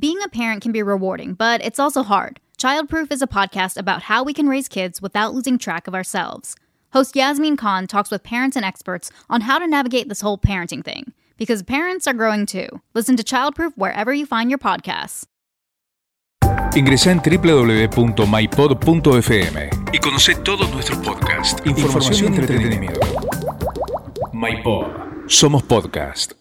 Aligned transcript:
Being 0.00 0.18
a 0.24 0.28
parent 0.28 0.62
can 0.62 0.70
be 0.70 0.80
rewarding, 0.80 1.34
but 1.34 1.60
it's 1.64 1.80
also 1.80 2.04
hard. 2.04 2.38
Childproof 2.56 3.10
is 3.10 3.20
a 3.20 3.26
podcast 3.26 3.76
about 3.76 4.02
how 4.04 4.22
we 4.22 4.32
can 4.32 4.48
raise 4.48 4.68
kids 4.68 5.02
without 5.02 5.34
losing 5.34 5.58
track 5.58 5.88
of 5.88 5.94
ourselves. 5.94 6.54
Host 6.92 7.16
Yasmin 7.16 7.56
Khan 7.56 7.88
talks 7.88 8.08
with 8.08 8.22
parents 8.22 8.54
and 8.56 8.64
experts 8.64 9.10
on 9.28 9.40
how 9.40 9.58
to 9.58 9.66
navigate 9.66 10.08
this 10.08 10.20
whole 10.20 10.38
parenting 10.38 10.84
thing. 10.84 11.12
Because 11.36 11.64
parents 11.64 12.06
are 12.06 12.14
growing 12.14 12.46
too. 12.46 12.68
Listen 12.94 13.16
to 13.16 13.24
Childproof 13.24 13.72
wherever 13.74 14.14
you 14.14 14.24
find 14.24 14.50
your 14.50 14.60
podcasts. 14.60 15.24
Ingresa 16.76 17.10
en 17.10 17.18
www.mypod.fm 17.20 17.96
y 19.92 19.98
conoce 19.98 20.36
todos 20.36 20.70
nuestros 20.70 20.98
podcasts, 21.00 21.60
información, 21.66 22.34
y 22.34 22.36
entretenimiento. 22.36 23.00
MyPod. 24.32 25.26
Somos 25.26 25.64
podcast. 25.64 26.34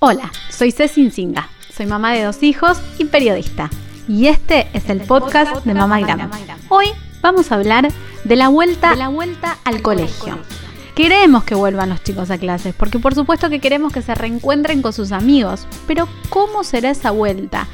Hola, 0.00 0.30
soy 0.48 0.70
Ceci 0.70 1.10
Singa. 1.10 1.57
Soy 1.78 1.86
mamá 1.86 2.12
de 2.12 2.24
dos 2.24 2.42
hijos 2.42 2.76
y 2.98 3.04
periodista. 3.04 3.70
Y 4.08 4.26
este 4.26 4.66
es 4.72 4.90
el 4.90 5.00
podcast 5.00 5.64
de 5.64 5.74
Mamá 5.74 6.00
Gram. 6.00 6.28
Hoy 6.70 6.86
vamos 7.20 7.52
a 7.52 7.54
hablar 7.54 7.92
de 8.24 8.34
la 8.34 8.48
vuelta, 8.48 8.96
la 8.96 9.06
vuelta 9.06 9.58
al 9.62 9.80
colegio. 9.80 10.40
Queremos 10.96 11.44
que 11.44 11.54
vuelvan 11.54 11.90
los 11.90 12.02
chicos 12.02 12.32
a 12.32 12.38
clases, 12.38 12.74
porque 12.74 12.98
por 12.98 13.14
supuesto 13.14 13.48
que 13.48 13.60
queremos 13.60 13.92
que 13.92 14.02
se 14.02 14.16
reencuentren 14.16 14.82
con 14.82 14.92
sus 14.92 15.12
amigos. 15.12 15.68
Pero 15.86 16.08
¿cómo 16.30 16.64
será 16.64 16.90
esa 16.90 17.12
vuelta? 17.12 17.68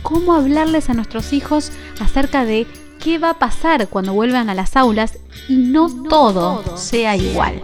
¿Cómo 0.00 0.32
hablarles 0.32 0.88
a 0.88 0.94
nuestros 0.94 1.34
hijos 1.34 1.70
acerca 2.00 2.46
de 2.46 2.66
qué 2.98 3.18
va 3.18 3.28
a 3.28 3.38
pasar 3.38 3.88
cuando 3.88 4.14
vuelvan 4.14 4.48
a 4.48 4.54
las 4.54 4.74
aulas 4.74 5.18
y 5.50 5.56
no 5.56 6.04
todo 6.04 6.78
sea 6.78 7.14
igual? 7.14 7.60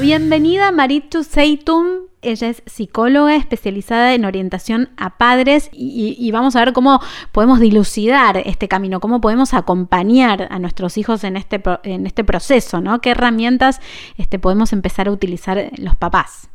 Bienvenida 0.00 0.72
Maritu 0.72 1.22
Seitum, 1.22 2.06
ella 2.22 2.48
es 2.48 2.62
psicóloga 2.66 3.34
especializada 3.34 4.14
en 4.14 4.24
orientación 4.24 4.88
a 4.96 5.18
padres 5.18 5.70
y, 5.72 6.30
vamos 6.32 6.56
a 6.56 6.64
ver 6.64 6.72
cómo 6.72 7.00
podemos 7.32 7.60
dilucidar 7.60 8.36
este 8.44 8.68
camino, 8.68 9.00
cómo 9.00 9.20
podemos 9.20 9.54
acompañar 9.54 10.48
a 10.50 10.58
nuestros 10.58 10.96
hijos 10.96 11.24
en 11.24 11.36
este, 11.36 11.60
en 11.84 12.06
este 12.06 12.24
proceso, 12.24 12.80
¿no? 12.80 13.00
¿Qué 13.00 13.10
herramientas 13.10 13.80
este, 14.16 14.38
podemos 14.38 14.72
empezar 14.72 15.08
a 15.08 15.10
utilizar 15.10 15.58
los 15.78 15.96
papás? 15.96 16.48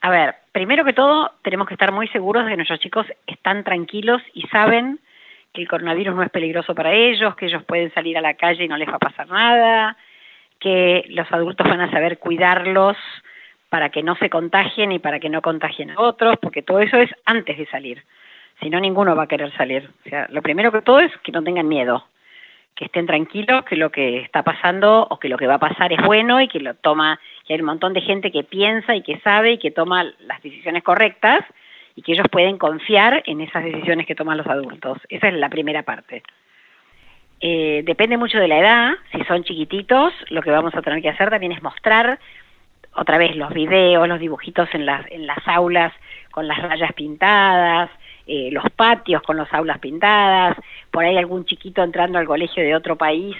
A 0.00 0.10
ver, 0.10 0.36
primero 0.52 0.84
que 0.84 0.92
todo, 0.92 1.32
tenemos 1.42 1.66
que 1.66 1.74
estar 1.74 1.92
muy 1.92 2.06
seguros 2.08 2.44
de 2.44 2.50
que 2.50 2.56
nuestros 2.56 2.80
chicos 2.80 3.06
están 3.26 3.64
tranquilos 3.64 4.22
y 4.34 4.42
saben 4.48 5.00
que 5.52 5.62
el 5.62 5.68
coronavirus 5.68 6.14
no 6.14 6.22
es 6.22 6.30
peligroso 6.30 6.74
para 6.74 6.92
ellos, 6.92 7.34
que 7.34 7.46
ellos 7.46 7.64
pueden 7.64 7.92
salir 7.92 8.16
a 8.16 8.20
la 8.20 8.34
calle 8.34 8.64
y 8.64 8.68
no 8.68 8.76
les 8.76 8.88
va 8.88 8.96
a 8.96 8.98
pasar 8.98 9.28
nada, 9.28 9.96
que 10.60 11.04
los 11.08 11.30
adultos 11.32 11.68
van 11.68 11.80
a 11.80 11.90
saber 11.90 12.18
cuidarlos 12.18 12.96
para 13.76 13.90
que 13.90 14.02
no 14.02 14.16
se 14.16 14.30
contagien 14.30 14.90
y 14.90 14.98
para 14.98 15.20
que 15.20 15.28
no 15.28 15.42
contagien 15.42 15.90
a 15.90 16.00
otros, 16.00 16.36
porque 16.40 16.62
todo 16.62 16.80
eso 16.80 16.96
es 16.96 17.10
antes 17.26 17.58
de 17.58 17.66
salir. 17.66 18.02
Si 18.58 18.70
no, 18.70 18.80
ninguno 18.80 19.14
va 19.14 19.24
a 19.24 19.28
querer 19.28 19.54
salir. 19.54 19.90
O 20.06 20.08
sea, 20.08 20.26
lo 20.30 20.40
primero 20.40 20.72
que 20.72 20.80
todo 20.80 20.98
es 21.00 21.12
que 21.22 21.30
no 21.30 21.44
tengan 21.44 21.68
miedo, 21.68 22.02
que 22.74 22.86
estén 22.86 23.04
tranquilos, 23.04 23.66
que 23.66 23.76
lo 23.76 23.90
que 23.90 24.20
está 24.20 24.42
pasando 24.42 25.06
o 25.10 25.18
que 25.18 25.28
lo 25.28 25.36
que 25.36 25.46
va 25.46 25.56
a 25.56 25.58
pasar 25.58 25.92
es 25.92 26.02
bueno 26.06 26.40
y 26.40 26.48
que 26.48 26.58
lo 26.58 26.72
toma, 26.72 27.20
que 27.46 27.52
hay 27.52 27.60
un 27.60 27.66
montón 27.66 27.92
de 27.92 28.00
gente 28.00 28.32
que 28.32 28.44
piensa 28.44 28.96
y 28.96 29.02
que 29.02 29.20
sabe 29.20 29.52
y 29.52 29.58
que 29.58 29.72
toma 29.72 30.04
las 30.20 30.40
decisiones 30.40 30.82
correctas 30.82 31.44
y 31.96 32.00
que 32.00 32.12
ellos 32.12 32.28
pueden 32.32 32.56
confiar 32.56 33.24
en 33.26 33.42
esas 33.42 33.62
decisiones 33.62 34.06
que 34.06 34.14
toman 34.14 34.38
los 34.38 34.46
adultos. 34.46 34.96
Esa 35.10 35.28
es 35.28 35.34
la 35.34 35.50
primera 35.50 35.82
parte. 35.82 36.22
Eh, 37.42 37.82
depende 37.84 38.16
mucho 38.16 38.38
de 38.38 38.48
la 38.48 38.58
edad, 38.58 38.94
si 39.12 39.22
son 39.24 39.44
chiquititos, 39.44 40.14
lo 40.30 40.40
que 40.40 40.50
vamos 40.50 40.74
a 40.74 40.80
tener 40.80 41.02
que 41.02 41.10
hacer 41.10 41.28
también 41.28 41.52
es 41.52 41.62
mostrar 41.62 42.18
otra 42.96 43.18
vez 43.18 43.36
los 43.36 43.52
videos, 43.52 44.08
los 44.08 44.18
dibujitos 44.18 44.68
en 44.72 44.86
las, 44.86 45.04
en 45.10 45.26
las 45.26 45.46
aulas 45.46 45.92
con 46.30 46.48
las 46.48 46.58
rayas 46.58 46.92
pintadas, 46.94 47.90
eh, 48.26 48.50
los 48.50 48.64
patios 48.74 49.22
con 49.22 49.36
las 49.36 49.52
aulas 49.52 49.78
pintadas, 49.78 50.56
por 50.90 51.04
ahí 51.04 51.16
algún 51.16 51.44
chiquito 51.44 51.82
entrando 51.82 52.18
al 52.18 52.26
colegio 52.26 52.62
de 52.62 52.74
otro 52.74 52.96
país 52.96 53.36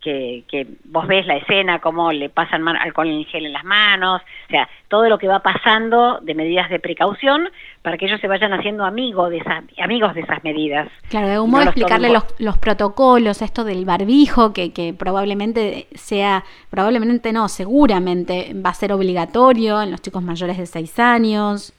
que, 0.00 0.44
que 0.48 0.66
vos 0.84 1.06
ves 1.06 1.26
la 1.26 1.36
escena, 1.36 1.80
cómo 1.80 2.12
le 2.12 2.28
pasan 2.28 2.66
alcohol 2.68 3.08
en 3.08 3.24
gel 3.24 3.46
en 3.46 3.52
las 3.52 3.64
manos, 3.64 4.22
o 4.22 4.50
sea, 4.50 4.68
todo 4.88 5.08
lo 5.08 5.18
que 5.18 5.28
va 5.28 5.40
pasando 5.40 6.20
de 6.22 6.34
medidas 6.34 6.70
de 6.70 6.78
precaución 6.78 7.48
para 7.82 7.96
que 7.96 8.06
ellos 8.06 8.20
se 8.20 8.28
vayan 8.28 8.52
haciendo 8.52 8.84
amigos 8.84 9.30
de 9.30 9.38
esas, 9.38 9.64
amigos 9.78 10.14
de 10.14 10.20
esas 10.20 10.42
medidas. 10.44 10.88
Claro, 11.08 11.26
de 11.26 11.34
algún 11.34 11.50
modo 11.50 11.62
explicarle 11.64 12.10
los, 12.10 12.24
los, 12.38 12.58
protocolos, 12.58 13.42
esto 13.42 13.64
del 13.64 13.84
barbijo, 13.84 14.52
que, 14.52 14.72
que 14.72 14.94
probablemente 14.94 15.88
sea, 15.94 16.44
probablemente 16.70 17.32
no, 17.32 17.48
seguramente 17.48 18.52
va 18.54 18.70
a 18.70 18.74
ser 18.74 18.92
obligatorio 18.92 19.82
en 19.82 19.90
los 19.90 20.00
chicos 20.00 20.22
mayores 20.22 20.58
de 20.58 20.66
6 20.66 20.98
años, 20.98 21.74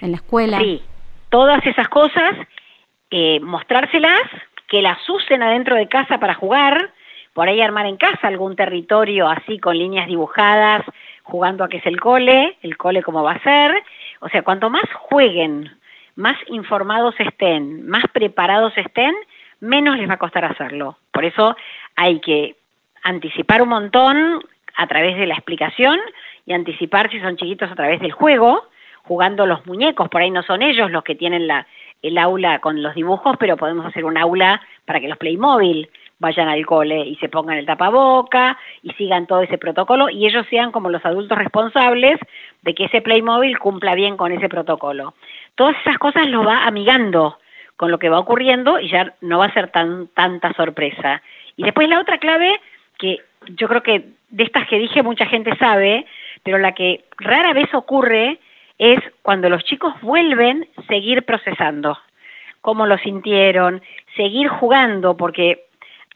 en 0.00 0.12
la 0.12 0.16
escuela. 0.16 0.58
Sí, 0.58 0.82
todas 1.30 1.64
esas 1.66 1.88
cosas, 1.88 2.34
eh, 3.10 3.40
mostrárselas, 3.40 4.22
que 4.68 4.82
las 4.82 4.98
usen 5.08 5.42
adentro 5.42 5.74
de 5.76 5.88
casa 5.88 6.18
para 6.18 6.34
jugar, 6.34 6.92
por 7.32 7.48
ahí 7.48 7.60
armar 7.60 7.86
en 7.86 7.96
casa 7.96 8.28
algún 8.28 8.56
territorio 8.56 9.28
así 9.28 9.58
con 9.58 9.78
líneas 9.78 10.06
dibujadas, 10.06 10.84
jugando 11.22 11.64
a 11.64 11.68
que 11.68 11.78
es 11.78 11.86
el 11.86 12.00
cole, 12.00 12.56
el 12.62 12.76
cole 12.76 13.02
cómo 13.02 13.22
va 13.22 13.32
a 13.32 13.42
ser. 13.42 13.82
O 14.20 14.28
sea, 14.28 14.42
cuanto 14.42 14.68
más 14.68 14.84
jueguen, 14.94 15.70
más 16.16 16.36
informados 16.48 17.14
estén, 17.18 17.86
más 17.88 18.04
preparados 18.12 18.76
estén, 18.76 19.14
menos 19.60 19.96
les 19.98 20.08
va 20.08 20.14
a 20.14 20.18
costar 20.18 20.44
hacerlo. 20.44 20.98
Por 21.12 21.24
eso 21.24 21.56
hay 21.96 22.20
que 22.20 22.56
anticipar 23.02 23.62
un 23.62 23.68
montón 23.68 24.42
a 24.76 24.86
través 24.86 25.16
de 25.16 25.26
la 25.26 25.34
explicación 25.34 25.98
y 26.46 26.52
anticipar 26.52 27.10
si 27.10 27.20
son 27.20 27.36
chiquitos 27.36 27.70
a 27.70 27.74
través 27.74 28.00
del 28.00 28.12
juego, 28.12 28.64
jugando 29.02 29.46
los 29.46 29.66
muñecos, 29.66 30.08
por 30.08 30.20
ahí 30.20 30.30
no 30.30 30.42
son 30.42 30.62
ellos 30.62 30.90
los 30.90 31.02
que 31.02 31.14
tienen 31.14 31.46
la, 31.46 31.66
el 32.02 32.18
aula 32.18 32.60
con 32.60 32.82
los 32.82 32.94
dibujos, 32.94 33.36
pero 33.38 33.56
podemos 33.56 33.86
hacer 33.86 34.04
un 34.04 34.16
aula 34.16 34.60
para 34.84 35.00
que 35.00 35.08
los 35.08 35.18
Playmobil 35.18 35.90
vayan 36.20 36.48
al 36.48 36.64
cole 36.64 37.00
y 37.00 37.16
se 37.16 37.28
pongan 37.28 37.58
el 37.58 37.66
tapaboca 37.66 38.56
y 38.82 38.92
sigan 38.92 39.26
todo 39.26 39.42
ese 39.42 39.58
protocolo 39.58 40.08
y 40.08 40.26
ellos 40.26 40.46
sean 40.48 40.70
como 40.70 40.90
los 40.90 41.04
adultos 41.04 41.36
responsables 41.36 42.20
de 42.62 42.74
que 42.74 42.84
ese 42.84 43.00
Playmobil 43.00 43.58
cumpla 43.58 43.94
bien 43.94 44.16
con 44.16 44.30
ese 44.30 44.48
protocolo. 44.48 45.14
Todas 45.56 45.76
esas 45.80 45.98
cosas 45.98 46.28
lo 46.28 46.44
va 46.44 46.66
amigando 46.66 47.38
con 47.76 47.90
lo 47.90 47.98
que 47.98 48.10
va 48.10 48.18
ocurriendo 48.18 48.78
y 48.78 48.90
ya 48.90 49.14
no 49.22 49.38
va 49.38 49.46
a 49.46 49.54
ser 49.54 49.70
tan 49.70 50.08
tanta 50.08 50.52
sorpresa. 50.52 51.22
Y 51.56 51.64
después 51.64 51.88
la 51.88 51.98
otra 51.98 52.18
clave 52.18 52.60
que 52.98 53.18
yo 53.56 53.66
creo 53.66 53.82
que 53.82 54.10
de 54.28 54.44
estas 54.44 54.68
que 54.68 54.78
dije 54.78 55.02
mucha 55.02 55.24
gente 55.26 55.56
sabe, 55.56 56.06
pero 56.42 56.58
la 56.58 56.72
que 56.72 57.04
rara 57.16 57.54
vez 57.54 57.72
ocurre 57.74 58.38
es 58.78 58.98
cuando 59.22 59.48
los 59.48 59.64
chicos 59.64 59.94
vuelven 60.02 60.68
seguir 60.86 61.24
procesando 61.24 61.98
cómo 62.60 62.86
lo 62.86 62.98
sintieron, 62.98 63.80
seguir 64.16 64.48
jugando, 64.48 65.16
porque 65.16 65.64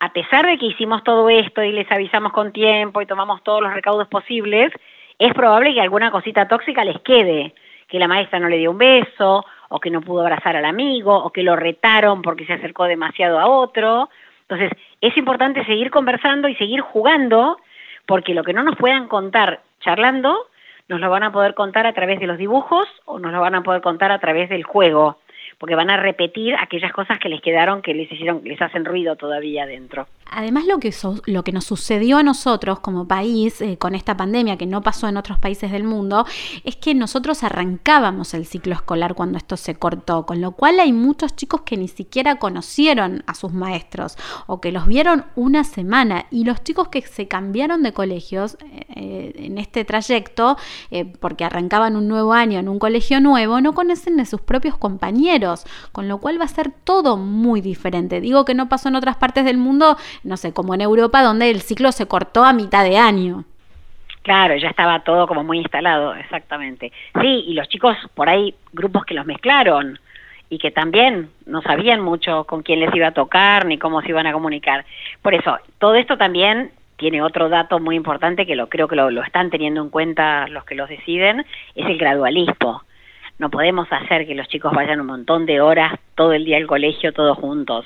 a 0.04 0.12
pesar 0.12 0.44
de 0.44 0.58
que 0.58 0.66
hicimos 0.66 1.02
todo 1.02 1.30
esto 1.30 1.62
y 1.62 1.72
les 1.72 1.90
avisamos 1.90 2.30
con 2.32 2.52
tiempo 2.52 3.00
y 3.00 3.06
tomamos 3.06 3.42
todos 3.42 3.62
los 3.62 3.72
recaudos 3.72 4.06
posibles, 4.06 4.70
es 5.18 5.32
probable 5.32 5.72
que 5.72 5.80
alguna 5.80 6.10
cosita 6.10 6.46
tóxica 6.46 6.84
les 6.84 7.00
quede, 7.00 7.54
que 7.88 7.98
la 7.98 8.06
maestra 8.06 8.38
no 8.38 8.50
le 8.50 8.58
dio 8.58 8.72
un 8.72 8.76
beso, 8.76 9.46
o 9.70 9.80
que 9.80 9.90
no 9.90 10.02
pudo 10.02 10.20
abrazar 10.20 10.56
al 10.56 10.66
amigo, 10.66 11.16
o 11.16 11.30
que 11.30 11.42
lo 11.42 11.56
retaron 11.56 12.20
porque 12.20 12.44
se 12.44 12.52
acercó 12.52 12.84
demasiado 12.84 13.40
a 13.40 13.46
otro. 13.46 14.10
Entonces, 14.42 14.72
es 15.00 15.16
importante 15.16 15.64
seguir 15.64 15.90
conversando 15.90 16.48
y 16.48 16.54
seguir 16.56 16.82
jugando, 16.82 17.56
porque 18.04 18.34
lo 18.34 18.44
que 18.44 18.52
no 18.52 18.62
nos 18.62 18.76
puedan 18.76 19.08
contar 19.08 19.62
charlando, 19.80 20.36
nos 20.86 21.00
lo 21.00 21.08
van 21.08 21.22
a 21.22 21.32
poder 21.32 21.54
contar 21.54 21.86
a 21.86 21.94
través 21.94 22.20
de 22.20 22.26
los 22.26 22.36
dibujos 22.36 22.86
o 23.06 23.18
nos 23.18 23.32
lo 23.32 23.40
van 23.40 23.54
a 23.54 23.62
poder 23.62 23.80
contar 23.80 24.12
a 24.12 24.18
través 24.18 24.50
del 24.50 24.64
juego 24.64 25.16
porque 25.64 25.76
van 25.76 25.88
a 25.88 25.96
repetir 25.96 26.54
aquellas 26.56 26.92
cosas 26.92 27.18
que 27.18 27.30
les 27.30 27.40
quedaron 27.40 27.80
que 27.80 27.94
les 27.94 28.12
hicieron 28.12 28.42
les 28.44 28.60
hacen 28.60 28.84
ruido 28.84 29.16
todavía 29.16 29.64
dentro. 29.64 30.06
Además 30.30 30.64
lo 30.66 30.78
que 30.78 30.94
lo 31.26 31.44
que 31.44 31.52
nos 31.52 31.64
sucedió 31.64 32.18
a 32.18 32.22
nosotros 32.22 32.80
como 32.80 33.06
país 33.06 33.60
eh, 33.60 33.78
con 33.78 33.94
esta 33.94 34.16
pandemia 34.16 34.56
que 34.56 34.66
no 34.66 34.82
pasó 34.82 35.08
en 35.08 35.16
otros 35.16 35.38
países 35.38 35.70
del 35.70 35.84
mundo 35.84 36.26
es 36.64 36.76
que 36.76 36.94
nosotros 36.94 37.42
arrancábamos 37.42 38.34
el 38.34 38.46
ciclo 38.46 38.74
escolar 38.74 39.14
cuando 39.14 39.38
esto 39.38 39.56
se 39.56 39.74
cortó, 39.74 40.26
con 40.26 40.40
lo 40.40 40.52
cual 40.52 40.80
hay 40.80 40.92
muchos 40.92 41.36
chicos 41.36 41.62
que 41.62 41.76
ni 41.76 41.88
siquiera 41.88 42.36
conocieron 42.36 43.22
a 43.26 43.34
sus 43.34 43.52
maestros 43.52 44.16
o 44.46 44.60
que 44.60 44.72
los 44.72 44.86
vieron 44.86 45.24
una 45.36 45.64
semana 45.64 46.26
y 46.30 46.44
los 46.44 46.62
chicos 46.62 46.88
que 46.88 47.02
se 47.02 47.28
cambiaron 47.28 47.82
de 47.82 47.92
colegios 47.92 48.56
eh, 48.94 49.32
en 49.36 49.58
este 49.58 49.84
trayecto 49.84 50.56
eh, 50.90 51.04
porque 51.04 51.44
arrancaban 51.44 51.96
un 51.96 52.08
nuevo 52.08 52.32
año 52.32 52.58
en 52.58 52.68
un 52.68 52.78
colegio 52.78 53.20
nuevo 53.20 53.60
no 53.60 53.72
conocen 53.74 54.16
de 54.16 54.26
sus 54.26 54.40
propios 54.40 54.76
compañeros 54.76 55.64
con 55.92 56.08
lo 56.08 56.18
cual 56.18 56.40
va 56.40 56.44
a 56.44 56.48
ser 56.48 56.72
todo 56.84 57.16
muy 57.16 57.60
diferente. 57.60 58.20
Digo 58.20 58.44
que 58.44 58.54
no 58.54 58.68
pasó 58.68 58.88
en 58.88 58.96
otras 58.96 59.16
partes 59.16 59.44
del 59.44 59.58
mundo, 59.58 59.96
no 60.22 60.36
sé, 60.36 60.52
como 60.52 60.74
en 60.74 60.80
Europa, 60.80 61.22
donde 61.22 61.50
el 61.50 61.60
ciclo 61.60 61.92
se 61.92 62.06
cortó 62.06 62.44
a 62.44 62.52
mitad 62.52 62.84
de 62.84 62.98
año. 62.98 63.44
Claro, 64.22 64.56
ya 64.56 64.68
estaba 64.68 65.00
todo 65.00 65.26
como 65.26 65.44
muy 65.44 65.58
instalado, 65.58 66.14
exactamente. 66.14 66.92
Sí, 67.20 67.44
y 67.46 67.52
los 67.54 67.68
chicos 67.68 67.96
por 68.14 68.28
ahí, 68.28 68.54
grupos 68.72 69.04
que 69.04 69.14
los 69.14 69.26
mezclaron 69.26 69.98
y 70.48 70.58
que 70.58 70.70
también 70.70 71.30
no 71.46 71.60
sabían 71.62 72.00
mucho 72.00 72.44
con 72.44 72.62
quién 72.62 72.80
les 72.80 72.94
iba 72.94 73.08
a 73.08 73.12
tocar 73.12 73.66
ni 73.66 73.76
cómo 73.76 74.00
se 74.00 74.08
iban 74.08 74.26
a 74.26 74.32
comunicar. 74.32 74.86
Por 75.20 75.34
eso, 75.34 75.58
todo 75.78 75.94
esto 75.94 76.16
también 76.16 76.70
tiene 76.96 77.20
otro 77.22 77.48
dato 77.48 77.80
muy 77.80 77.96
importante 77.96 78.46
que 78.46 78.56
lo 78.56 78.68
creo 78.68 78.88
que 78.88 78.96
lo, 78.96 79.10
lo 79.10 79.22
están 79.22 79.50
teniendo 79.50 79.82
en 79.82 79.90
cuenta 79.90 80.46
los 80.48 80.64
que 80.64 80.74
los 80.74 80.88
deciden, 80.88 81.44
es 81.74 81.86
el 81.86 81.98
gradualismo 81.98 82.82
no 83.38 83.50
podemos 83.50 83.90
hacer 83.90 84.26
que 84.26 84.34
los 84.34 84.48
chicos 84.48 84.72
vayan 84.72 85.00
un 85.00 85.06
montón 85.06 85.46
de 85.46 85.60
horas 85.60 85.98
todo 86.14 86.32
el 86.32 86.44
día 86.44 86.56
al 86.56 86.66
colegio 86.66 87.12
todos 87.12 87.36
juntos. 87.38 87.84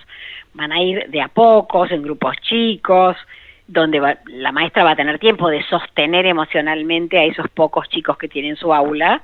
Van 0.54 0.72
a 0.72 0.80
ir 0.80 1.08
de 1.08 1.22
a 1.22 1.28
pocos, 1.28 1.90
en 1.90 2.02
grupos 2.02 2.36
chicos, 2.42 3.16
donde 3.66 4.16
la 4.26 4.52
maestra 4.52 4.84
va 4.84 4.92
a 4.92 4.96
tener 4.96 5.18
tiempo 5.18 5.48
de 5.48 5.62
sostener 5.64 6.26
emocionalmente 6.26 7.18
a 7.18 7.24
esos 7.24 7.48
pocos 7.50 7.88
chicos 7.88 8.16
que 8.18 8.28
tienen 8.28 8.56
su 8.56 8.72
aula 8.74 9.22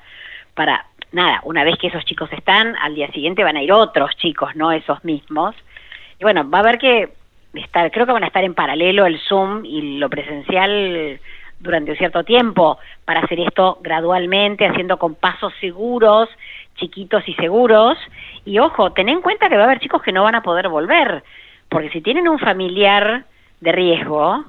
para, 0.54 0.86
nada, 1.12 1.40
una 1.44 1.64
vez 1.64 1.76
que 1.78 1.88
esos 1.88 2.04
chicos 2.04 2.30
están, 2.32 2.76
al 2.76 2.94
día 2.94 3.10
siguiente 3.10 3.44
van 3.44 3.56
a 3.56 3.62
ir 3.62 3.72
otros 3.72 4.10
chicos, 4.16 4.54
no 4.54 4.72
esos 4.72 5.04
mismos. 5.04 5.54
Y 6.20 6.24
bueno, 6.24 6.48
va 6.48 6.58
a 6.58 6.60
haber 6.62 6.78
que 6.78 7.10
estar, 7.54 7.90
creo 7.90 8.06
que 8.06 8.12
van 8.12 8.24
a 8.24 8.28
estar 8.28 8.44
en 8.44 8.54
paralelo 8.54 9.06
el 9.06 9.18
Zoom 9.20 9.64
y 9.64 9.98
lo 9.98 10.08
presencial 10.08 11.20
durante 11.64 11.90
un 11.90 11.96
cierto 11.96 12.22
tiempo 12.22 12.78
para 13.04 13.20
hacer 13.20 13.40
esto 13.40 13.78
gradualmente, 13.82 14.66
haciendo 14.66 14.98
con 14.98 15.14
pasos 15.14 15.52
seguros, 15.60 16.28
chiquitos 16.76 17.26
y 17.26 17.34
seguros. 17.34 17.98
Y 18.44 18.58
ojo, 18.58 18.92
ten 18.92 19.08
en 19.08 19.22
cuenta 19.22 19.48
que 19.48 19.56
va 19.56 19.62
a 19.62 19.66
haber 19.66 19.80
chicos 19.80 20.02
que 20.02 20.12
no 20.12 20.22
van 20.22 20.36
a 20.36 20.42
poder 20.42 20.68
volver, 20.68 21.24
porque 21.68 21.90
si 21.90 22.00
tienen 22.02 22.28
un 22.28 22.38
familiar 22.38 23.24
de 23.60 23.72
riesgo, 23.72 24.44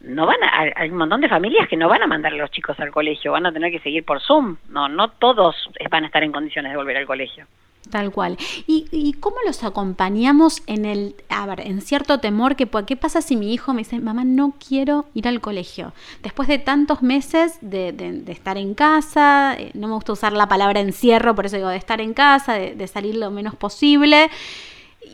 no 0.00 0.26
van 0.26 0.42
a, 0.42 0.72
hay 0.76 0.90
un 0.90 0.98
montón 0.98 1.20
de 1.20 1.28
familias 1.28 1.68
que 1.68 1.76
no 1.76 1.88
van 1.88 2.02
a 2.02 2.06
mandar 2.06 2.32
a 2.32 2.36
los 2.36 2.50
chicos 2.50 2.78
al 2.80 2.90
colegio, 2.90 3.32
van 3.32 3.46
a 3.46 3.52
tener 3.52 3.70
que 3.70 3.80
seguir 3.80 4.04
por 4.04 4.20
Zoom. 4.20 4.56
No, 4.68 4.88
no 4.88 5.10
todos 5.12 5.56
van 5.90 6.04
a 6.04 6.06
estar 6.08 6.22
en 6.22 6.32
condiciones 6.32 6.72
de 6.72 6.76
volver 6.76 6.96
al 6.96 7.06
colegio. 7.06 7.46
Tal 7.90 8.12
cual. 8.12 8.36
¿Y, 8.66 8.86
¿Y, 8.90 9.14
cómo 9.14 9.36
los 9.46 9.64
acompañamos 9.64 10.62
en 10.66 10.84
el, 10.84 11.14
a 11.30 11.46
ver, 11.46 11.60
en 11.60 11.80
cierto 11.80 12.20
temor 12.20 12.54
que, 12.54 12.68
¿qué 12.86 12.96
pasa 12.96 13.22
si 13.22 13.34
mi 13.34 13.54
hijo 13.54 13.72
me 13.72 13.78
dice, 13.78 13.98
mamá, 13.98 14.24
no 14.24 14.54
quiero 14.66 15.06
ir 15.14 15.26
al 15.26 15.40
colegio? 15.40 15.94
Después 16.22 16.48
de 16.48 16.58
tantos 16.58 17.02
meses 17.02 17.54
de, 17.62 18.24
estar 18.26 18.58
en 18.58 18.74
casa, 18.74 19.54
eh, 19.58 19.70
no 19.72 19.88
me 19.88 19.94
gusta 19.94 20.12
usar 20.12 20.34
la 20.34 20.48
palabra 20.48 20.80
encierro, 20.80 21.34
por 21.34 21.46
eso 21.46 21.56
digo, 21.56 21.68
de 21.68 21.78
estar 21.78 22.02
en 22.02 22.12
casa, 22.12 22.54
de 22.54 22.86
salir 22.88 23.14
lo 23.14 23.30
menos 23.30 23.54
posible 23.54 24.28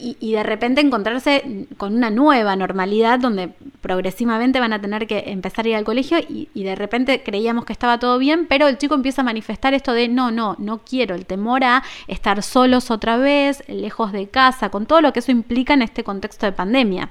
y, 0.01 0.33
de 0.33 0.43
repente 0.43 0.81
encontrarse 0.81 1.67
con 1.77 1.95
una 1.95 2.11
nueva 2.11 2.57
normalidad 2.57 3.19
donde 3.19 3.51
progresivamente 3.85 4.61
van 4.61 4.73
a 4.73 4.81
tener 4.81 5.07
que 5.07 5.25
empezar 5.27 5.67
a 5.67 5.69
ir 5.69 5.77
al 5.77 5.85
colegio 5.85 6.17
y, 6.27 6.49
de 6.55 6.75
repente 6.75 7.23
creíamos 7.23 7.67
que 7.67 7.75
estaba 7.75 7.99
todo 7.99 8.19
bien, 8.19 8.47
pero 8.49 8.67
el 8.67 8.79
chico 8.79 8.95
empieza 8.95 9.21
a 9.21 9.25
manifestar 9.27 9.75
esto 9.75 9.93
de 9.93 10.09
no, 10.09 10.31
no, 10.31 10.57
no 10.59 10.79
quiero, 10.79 11.15
el 11.15 11.27
temor 11.27 11.63
a 11.65 11.83
estar 12.09 12.43
solos 12.43 12.91
otra 12.91 13.19
vez, 13.19 13.63
lejos 13.69 14.11
de 14.13 14.31
casa, 14.31 14.71
con 14.71 14.87
todo 14.87 15.03
lo 15.03 15.13
que 15.13 15.19
eso 15.19 15.33
implica 15.33 15.75
en 15.75 15.83
este 15.83 16.03
contexto 16.03 16.47
de 16.47 16.53
pandemia. 16.53 17.11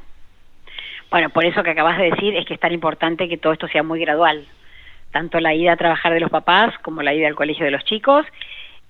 Bueno, 1.12 1.30
por 1.30 1.46
eso 1.46 1.62
que 1.62 1.70
acabas 1.70 2.00
de 2.00 2.10
decir 2.10 2.36
es 2.36 2.48
que 2.48 2.56
es 2.56 2.60
tan 2.60 2.72
importante 2.72 3.30
que 3.30 3.38
todo 3.38 3.54
esto 3.54 3.68
sea 3.68 3.84
muy 3.84 4.00
gradual, 4.00 4.44
tanto 5.12 5.40
la 5.40 5.54
ida 5.54 5.74
a 5.74 5.78
trabajar 5.78 6.12
de 6.12 6.22
los 6.22 6.32
papás 6.32 6.74
como 6.80 7.04
la 7.04 7.14
ida 7.14 7.28
al 7.28 7.36
colegio 7.36 7.66
de 7.66 7.72
los 7.72 7.86
chicos. 7.86 8.26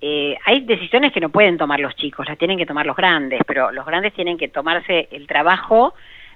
Eh, 0.00 0.38
hay 0.46 0.60
decisiones 0.60 1.12
que 1.12 1.20
no 1.20 1.28
pueden 1.28 1.58
tomar 1.58 1.80
los 1.80 1.94
chicos, 1.96 2.26
las 2.26 2.38
tienen 2.38 2.56
que 2.56 2.64
tomar 2.64 2.86
los 2.86 2.96
grandes, 2.96 3.42
pero 3.46 3.70
los 3.72 3.84
grandes 3.84 4.14
tienen 4.14 4.38
que 4.38 4.48
tomarse 4.48 5.06
el 5.12 5.26
trabajo 5.26 5.92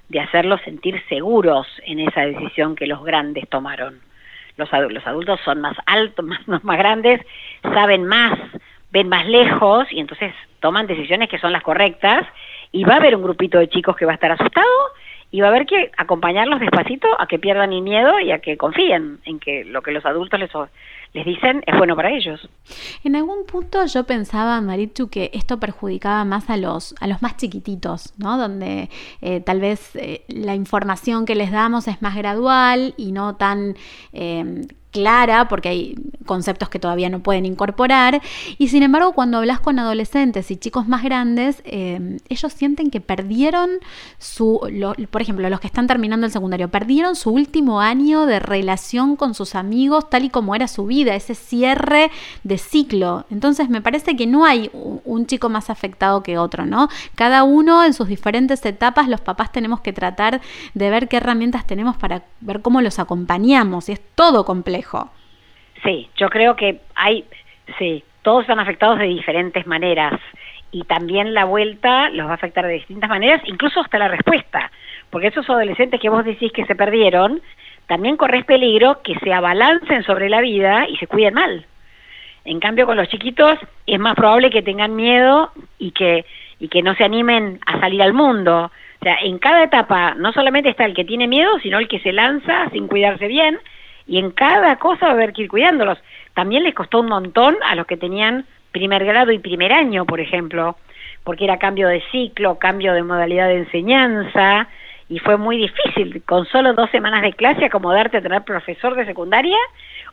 de 0.09 0.19
hacerlos 0.19 0.59
sentir 0.61 1.01
seguros 1.07 1.67
en 1.85 1.99
esa 1.99 2.21
decisión 2.25 2.75
que 2.75 2.87
los 2.87 3.03
grandes 3.03 3.47
tomaron. 3.47 3.99
Los, 4.57 4.69
los 4.89 5.07
adultos 5.07 5.39
son 5.45 5.61
más 5.61 5.77
altos, 5.85 6.25
más, 6.47 6.63
más 6.63 6.77
grandes, 6.77 7.21
saben 7.61 8.05
más, 8.05 8.37
ven 8.91 9.07
más 9.07 9.25
lejos 9.27 9.87
y 9.91 9.99
entonces 9.99 10.33
toman 10.59 10.87
decisiones 10.87 11.29
que 11.29 11.39
son 11.39 11.51
las 11.51 11.63
correctas 11.63 12.25
y 12.71 12.83
va 12.83 12.95
a 12.95 12.97
haber 12.97 13.15
un 13.15 13.23
grupito 13.23 13.57
de 13.59 13.69
chicos 13.69 13.95
que 13.95 14.05
va 14.05 14.11
a 14.11 14.15
estar 14.15 14.31
asustado 14.31 14.67
y 15.31 15.41
va 15.41 15.47
a 15.47 15.49
haber 15.51 15.65
que 15.65 15.91
acompañarlos 15.97 16.59
despacito 16.59 17.07
a 17.19 17.27
que 17.27 17.37
pierdan 17.37 17.71
el 17.71 17.81
miedo 17.81 18.19
y 18.19 18.31
a 18.31 18.39
que 18.39 18.57
confíen 18.57 19.19
en 19.25 19.39
que 19.39 19.63
lo 19.63 19.81
que 19.81 19.91
los 19.91 20.05
adultos 20.05 20.39
les, 20.39 20.51
les 21.13 21.25
dicen 21.25 21.63
es 21.65 21.77
bueno 21.77 21.95
para 21.95 22.11
ellos. 22.11 22.39
En 23.03 23.15
algún 23.15 23.45
punto 23.45 23.85
yo 23.85 24.03
pensaba, 24.03 24.61
Marichu, 24.61 25.09
que 25.09 25.31
esto 25.33 25.59
perjudicaba 25.59 26.23
más 26.25 26.49
a 26.49 26.57
los, 26.57 26.95
a 26.99 27.07
los 27.07 27.21
más 27.21 27.37
chiquititos, 27.37 28.13
¿no? 28.17 28.37
Donde 28.37 28.89
eh, 29.21 29.39
tal 29.39 29.59
vez 29.59 29.95
eh, 29.95 30.23
la 30.27 30.55
información 30.55 31.25
que 31.25 31.35
les 31.35 31.51
damos 31.51 31.87
es 31.87 32.01
más 32.01 32.15
gradual 32.15 32.93
y 32.97 33.11
no 33.11 33.35
tan 33.35 33.75
eh, 34.13 34.67
clara 34.91 35.47
porque 35.47 35.69
hay 35.69 35.95
conceptos 36.25 36.69
que 36.69 36.79
todavía 36.79 37.09
no 37.09 37.19
pueden 37.19 37.45
incorporar. 37.45 38.21
Y 38.57 38.69
sin 38.69 38.83
embargo 38.83 39.13
cuando 39.13 39.37
hablas 39.37 39.59
con 39.59 39.79
adolescentes 39.79 40.51
y 40.51 40.57
chicos 40.57 40.87
más 40.87 41.03
grandes 41.03 41.61
eh, 41.65 42.17
ellos 42.29 42.53
sienten 42.53 42.91
que 42.91 43.01
perdieron 43.01 43.69
su 44.17 44.59
por 45.09 45.21
ejemplo 45.21 45.49
los 45.49 45.59
que 45.59 45.67
están 45.67 45.87
terminando 45.87 46.25
el 46.25 46.31
secundario 46.31 46.69
perdieron 46.69 47.15
su 47.15 47.31
último 47.31 47.81
año 47.81 48.25
de 48.25 48.39
relación 48.39 49.15
con 49.15 49.33
sus 49.33 49.55
amigos 49.55 50.09
tal 50.09 50.25
y 50.25 50.29
como 50.29 50.55
era 50.55 50.67
su 50.67 50.85
vida 50.85 51.15
ese 51.15 51.35
cierre 51.35 52.11
de 52.43 52.57
ciclo. 52.57 53.25
Entonces 53.29 53.69
me 53.69 53.81
parece 53.81 54.15
que 54.15 54.27
no 54.27 54.45
hay 54.45 54.69
un 54.73 55.25
chico 55.25 55.49
más 55.49 55.69
afectado 55.69 56.23
que 56.23 56.37
otro 56.37 56.65
no 56.65 56.89
cada 57.15 57.43
uno 57.43 57.83
en 57.83 57.93
sus 57.93 58.07
diferentes 58.07 58.65
etapas 58.65 59.07
los 59.07 59.21
papás 59.21 59.51
tenemos 59.51 59.81
que 59.81 59.93
tratar 59.93 60.41
de 60.73 60.89
ver 60.89 61.07
qué 61.07 61.17
herramientas 61.17 61.65
tenemos 61.65 61.97
para 61.97 62.23
ver 62.41 62.61
cómo 62.61 62.81
los 62.81 62.99
acompañamos 62.99 63.89
y 63.89 63.93
es 63.93 64.01
todo 64.15 64.45
complejo 64.45 64.78
Sí, 65.83 66.09
yo 66.15 66.29
creo 66.29 66.55
que 66.55 66.81
hay, 66.95 67.25
sí, 67.77 68.03
todos 68.21 68.41
están 68.41 68.59
afectados 68.59 68.99
de 68.99 69.05
diferentes 69.05 69.65
maneras 69.65 70.19
y 70.71 70.83
también 70.83 71.33
la 71.33 71.45
vuelta 71.45 72.09
los 72.09 72.27
va 72.27 72.31
a 72.31 72.35
afectar 72.35 72.65
de 72.65 72.73
distintas 72.73 73.09
maneras, 73.09 73.41
incluso 73.45 73.79
hasta 73.79 73.97
la 73.97 74.07
respuesta, 74.07 74.71
porque 75.09 75.27
esos 75.27 75.49
adolescentes 75.49 75.99
que 75.99 76.09
vos 76.09 76.25
decís 76.25 76.51
que 76.51 76.65
se 76.65 76.75
perdieron, 76.75 77.41
también 77.87 78.17
corres 78.17 78.45
peligro 78.45 79.01
que 79.01 79.17
se 79.19 79.33
abalancen 79.33 80.03
sobre 80.03 80.29
la 80.29 80.41
vida 80.41 80.87
y 80.87 80.97
se 80.97 81.07
cuiden 81.07 81.33
mal. 81.33 81.65
En 82.45 82.59
cambio, 82.59 82.85
con 82.85 82.97
los 82.97 83.09
chiquitos 83.09 83.57
es 83.85 83.99
más 83.99 84.15
probable 84.15 84.49
que 84.49 84.61
tengan 84.61 84.95
miedo 84.95 85.51
y 85.77 85.91
que, 85.91 86.25
y 86.59 86.67
que 86.67 86.81
no 86.81 86.93
se 86.95 87.03
animen 87.03 87.59
a 87.65 87.79
salir 87.79 88.01
al 88.01 88.13
mundo. 88.13 88.71
O 89.01 89.03
sea, 89.03 89.17
en 89.21 89.39
cada 89.39 89.63
etapa 89.63 90.13
no 90.15 90.31
solamente 90.33 90.69
está 90.69 90.85
el 90.85 90.93
que 90.93 91.05
tiene 91.05 91.27
miedo, 91.27 91.59
sino 91.59 91.79
el 91.79 91.87
que 91.87 91.99
se 91.99 92.11
lanza 92.11 92.69
sin 92.71 92.87
cuidarse 92.87 93.27
bien 93.27 93.59
y 94.09 94.17
en 94.17 94.31
cada 94.31 94.77
cosa 94.77 95.05
va 95.05 95.11
a 95.11 95.15
haber 95.15 95.33
que 95.33 95.43
ir 95.43 95.49
cuidándolos. 95.49 95.99
También 96.33 96.63
les 96.63 96.73
costó 96.73 96.99
un 96.99 97.07
montón 97.07 97.55
a 97.63 97.75
los 97.75 97.85
que 97.85 97.95
tenían 97.95 98.45
primer 98.71 99.05
grado 99.05 99.31
y 99.31 99.39
primer 99.39 99.71
año, 99.71 100.05
por 100.05 100.19
ejemplo, 100.19 100.77
porque 101.23 101.43
era 101.43 101.59
cambio 101.59 101.87
de 101.87 102.01
ciclo, 102.11 102.57
cambio 102.57 102.93
de 102.93 103.03
modalidad 103.03 103.47
de 103.47 103.59
enseñanza, 103.59 104.67
y 105.09 105.19
fue 105.19 105.37
muy 105.37 105.57
difícil 105.57 106.23
con 106.23 106.45
solo 106.47 106.73
dos 106.73 106.89
semanas 106.89 107.21
de 107.21 107.33
clase 107.33 107.65
acomodarte 107.65 108.17
a 108.17 108.21
tener 108.21 108.43
profesor 108.43 108.95
de 108.95 109.05
secundaria 109.05 109.57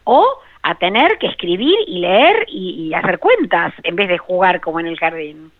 o 0.04 0.26
a 0.62 0.74
tener 0.74 1.18
que 1.18 1.28
escribir 1.28 1.76
y 1.86 2.00
leer 2.00 2.44
y, 2.48 2.88
y 2.88 2.94
hacer 2.94 3.18
cuentas 3.18 3.72
en 3.82 3.96
vez 3.96 4.08
de 4.08 4.18
jugar 4.18 4.60
como 4.60 4.80
en 4.80 4.86
el 4.86 4.98
jardín. 4.98 5.52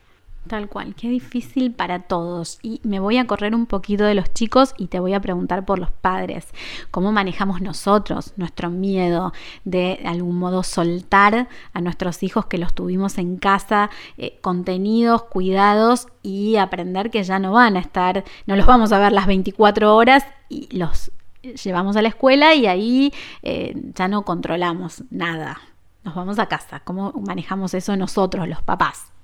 Tal 0.47 0.69
cual, 0.69 0.95
qué 0.95 1.09
difícil 1.09 1.73
para 1.73 2.01
todos. 2.01 2.59
Y 2.63 2.81
me 2.85 3.01
voy 3.01 3.17
a 3.17 3.27
correr 3.27 3.55
un 3.55 3.67
poquito 3.67 4.05
de 4.05 4.15
los 4.15 4.33
chicos 4.33 4.75
y 4.79 4.87
te 4.87 5.01
voy 5.01 5.13
a 5.13 5.21
preguntar 5.21 5.65
por 5.65 5.79
los 5.79 5.91
padres. 5.91 6.47
¿Cómo 6.91 7.11
manejamos 7.11 7.61
nosotros 7.61 8.33
nuestro 8.37 8.71
miedo 8.71 9.33
de, 9.65 10.01
algún 10.05 10.39
modo 10.39 10.63
soltar 10.63 11.49
a 11.73 11.81
nuestros 11.81 12.23
hijos 12.23 12.47
que 12.47 12.59
los 12.59 12.75
tuvimos 12.75 13.19
en 13.19 13.39
casa, 13.39 13.91
eh, 14.19 14.39
contenidos, 14.41 15.25
cuidados 15.25 16.07
y 16.23 16.57
aprender 16.57 17.11
que 17.11 17.25
ya 17.25 17.39
no 17.39 17.53
van 17.53 17.77
a 17.77 17.81
estar, 17.81 18.25
no 18.47 18.55
los 18.55 18.67
vamos 18.67 18.93
a 18.93 18.99
ver 18.99 19.13
las 19.13 19.27
24 19.27 19.97
horas 19.97 20.25
y 20.49 20.69
los 20.77 21.11
llevamos 21.43 21.97
a 21.97 22.03
la 22.03 22.09
escuela 22.09 22.55
y 22.55 22.67
ahí 22.67 23.13
eh, 23.43 23.75
ya 23.95 24.09
no 24.09 24.23
controlamos 24.23 25.03
nada. 25.11 25.61
Nos 26.05 26.15
vamos 26.15 26.39
a 26.39 26.47
casa. 26.47 26.81
¿Cómo 26.81 27.13
manejamos 27.27 27.75
eso 27.75 27.97
nosotros, 27.97 28.47
los 28.47 28.63
papás? 28.63 29.16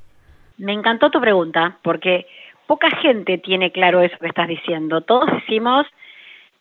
Me 0.59 0.73
encantó 0.73 1.11
tu 1.11 1.21
pregunta, 1.21 1.78
porque 1.82 2.26
poca 2.66 2.90
gente 2.90 3.38
tiene 3.38 3.73
claro 3.73 4.00
eso 4.00 4.16
que 4.18 4.28
estás 4.28 4.49
diciendo. 4.49 5.00
Todos 5.00 5.30
decimos, 5.32 5.87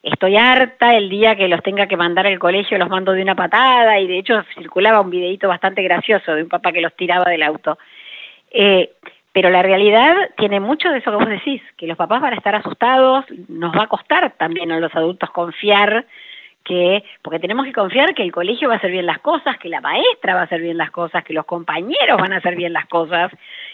estoy 0.04 0.38
harta 0.38 0.96
el 0.96 1.10
día 1.10 1.36
que 1.36 1.48
los 1.48 1.62
tenga 1.62 1.88
que 1.88 1.98
mandar 1.98 2.28
al 2.28 2.40
colegio, 2.40 2.78
los 2.78 2.90
mando 2.90 3.12
de 3.14 3.22
una 3.22 3.36
patada, 3.36 4.00
y 4.00 4.08
de 4.08 4.20
hecho 4.20 4.44
circulaba 4.56 5.02
un 5.02 5.10
videito 5.10 5.48
bastante 5.48 5.82
gracioso 5.84 6.34
de 6.34 6.44
un 6.44 6.50
papá 6.50 6.72
que 6.72 6.82
los 6.82 6.96
tiraba 6.96 7.30
del 7.30 7.44
auto. 7.44 7.78
Eh, 8.52 8.92
pero 9.34 9.50
la 9.50 9.62
realidad 9.62 10.16
tiene 10.36 10.60
mucho 10.60 10.90
de 10.90 10.98
eso 10.98 11.12
que 11.12 11.18
vos 11.18 11.30
decís, 11.30 11.62
que 11.78 11.88
los 11.88 11.98
papás 11.98 12.22
van 12.22 12.34
a 12.34 12.38
estar 12.38 12.54
asustados, 12.56 13.26
nos 13.48 13.74
va 13.74 13.84
a 13.84 13.88
costar 13.88 14.34
también 14.38 14.72
a 14.72 14.80
los 14.80 14.94
adultos 14.94 15.30
confiar 15.32 16.06
que, 16.64 17.04
porque 17.22 17.40
tenemos 17.40 17.66
que 17.66 17.74
confiar 17.74 18.14
que 18.14 18.24
el 18.24 18.32
colegio 18.32 18.68
va 18.68 18.76
a 18.76 18.78
hacer 18.78 18.92
bien 18.92 19.06
las 19.06 19.20
cosas, 19.20 19.58
que 19.58 19.70
la 19.70 19.82
maestra 19.82 20.36
va 20.36 20.42
a 20.42 20.44
hacer 20.44 20.62
bien 20.62 20.78
las 20.78 20.92
cosas, 20.92 21.24
que 21.24 21.34
los 21.34 21.46
compañeros 21.46 22.20
van 22.20 22.34
a 22.34 22.38
hacer 22.38 22.56
bien 22.56 22.74
las 22.74 22.86
cosas. 22.88 23.32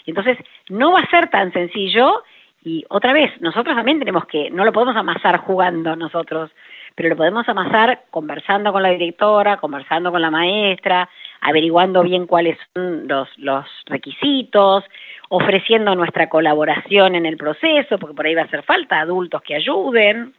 Entonces, 0.07 0.37
no 0.69 0.91
va 0.93 1.01
a 1.01 1.09
ser 1.09 1.29
tan 1.29 1.53
sencillo 1.53 2.23
y 2.63 2.83
otra 2.89 3.13
vez, 3.13 3.31
nosotros 3.39 3.75
también 3.75 3.99
tenemos 3.99 4.25
que, 4.25 4.49
no 4.49 4.65
lo 4.65 4.73
podemos 4.73 4.95
amasar 4.95 5.37
jugando 5.37 5.95
nosotros, 5.95 6.51
pero 6.95 7.09
lo 7.09 7.15
podemos 7.15 7.47
amasar 7.47 8.03
conversando 8.09 8.73
con 8.73 8.83
la 8.83 8.89
directora, 8.89 9.57
conversando 9.57 10.11
con 10.11 10.21
la 10.21 10.31
maestra, 10.31 11.07
averiguando 11.39 12.03
bien 12.03 12.25
cuáles 12.25 12.57
son 12.73 13.07
los, 13.07 13.29
los 13.37 13.65
requisitos, 13.85 14.83
ofreciendo 15.29 15.95
nuestra 15.95 16.27
colaboración 16.27 17.15
en 17.15 17.25
el 17.25 17.37
proceso, 17.37 17.97
porque 17.99 18.15
por 18.15 18.25
ahí 18.25 18.35
va 18.35 18.41
a 18.41 18.45
hacer 18.45 18.63
falta 18.63 18.99
adultos 18.99 19.41
que 19.43 19.55
ayuden, 19.55 20.33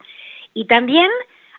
y 0.52 0.66
también 0.66 1.08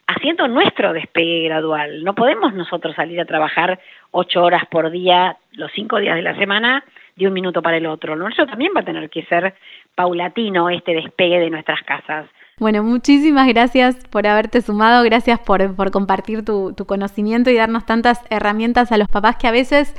haciendo 0.09 0.47
nuestro 0.47 0.91
despegue 0.91 1.43
gradual. 1.43 2.03
No 2.03 2.15
podemos 2.15 2.53
nosotros 2.53 2.95
salir 2.95 3.21
a 3.21 3.25
trabajar 3.25 3.79
ocho 4.11 4.43
horas 4.43 4.63
por 4.69 4.89
día, 4.89 5.37
los 5.51 5.71
cinco 5.73 5.99
días 5.99 6.15
de 6.15 6.23
la 6.23 6.35
semana, 6.35 6.83
de 7.15 7.27
un 7.27 7.33
minuto 7.33 7.61
para 7.61 7.77
el 7.77 7.85
otro. 7.85 8.27
Eso 8.27 8.45
también 8.47 8.71
va 8.75 8.81
a 8.81 8.85
tener 8.85 9.09
que 9.09 9.23
ser 9.25 9.53
paulatino 9.93 10.69
este 10.69 10.93
despegue 10.93 11.39
de 11.39 11.49
nuestras 11.49 11.81
casas. 11.83 12.27
Bueno, 12.57 12.83
muchísimas 12.83 13.47
gracias 13.47 14.07
por 14.07 14.25
haberte 14.25 14.61
sumado, 14.61 15.03
gracias 15.03 15.39
por, 15.39 15.75
por 15.75 15.91
compartir 15.91 16.43
tu, 16.43 16.73
tu, 16.73 16.85
conocimiento 16.85 17.49
y 17.49 17.55
darnos 17.55 17.85
tantas 17.85 18.25
herramientas 18.29 18.91
a 18.91 18.97
los 18.97 19.07
papás 19.07 19.37
que 19.37 19.47
a 19.47 19.51
veces 19.51 19.95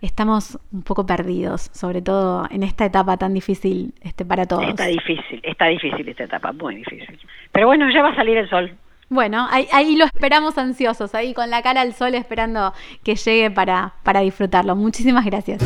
estamos 0.00 0.58
un 0.72 0.82
poco 0.82 1.06
perdidos, 1.06 1.70
sobre 1.72 2.00
todo 2.00 2.46
en 2.50 2.62
esta 2.62 2.86
etapa 2.86 3.16
tan 3.16 3.34
difícil 3.34 3.92
este, 4.02 4.24
para 4.24 4.46
todos. 4.46 4.68
Está 4.68 4.86
difícil, 4.86 5.40
está 5.44 5.66
difícil 5.66 6.08
esta 6.08 6.24
etapa, 6.24 6.52
muy 6.52 6.76
difícil. 6.76 7.18
Pero 7.52 7.66
bueno, 7.66 7.90
ya 7.90 8.02
va 8.02 8.08
a 8.08 8.16
salir 8.16 8.38
el 8.38 8.48
sol. 8.48 8.72
Bueno, 9.12 9.48
ahí, 9.50 9.96
lo 9.96 10.04
esperamos 10.04 10.56
ansiosos, 10.56 11.16
ahí 11.16 11.34
con 11.34 11.50
la 11.50 11.62
cara 11.62 11.80
al 11.80 11.94
sol 11.94 12.14
esperando 12.14 12.72
que 13.02 13.16
llegue 13.16 13.50
para, 13.50 13.94
para 14.04 14.20
disfrutarlo. 14.20 14.76
Muchísimas 14.76 15.24
gracias. 15.24 15.60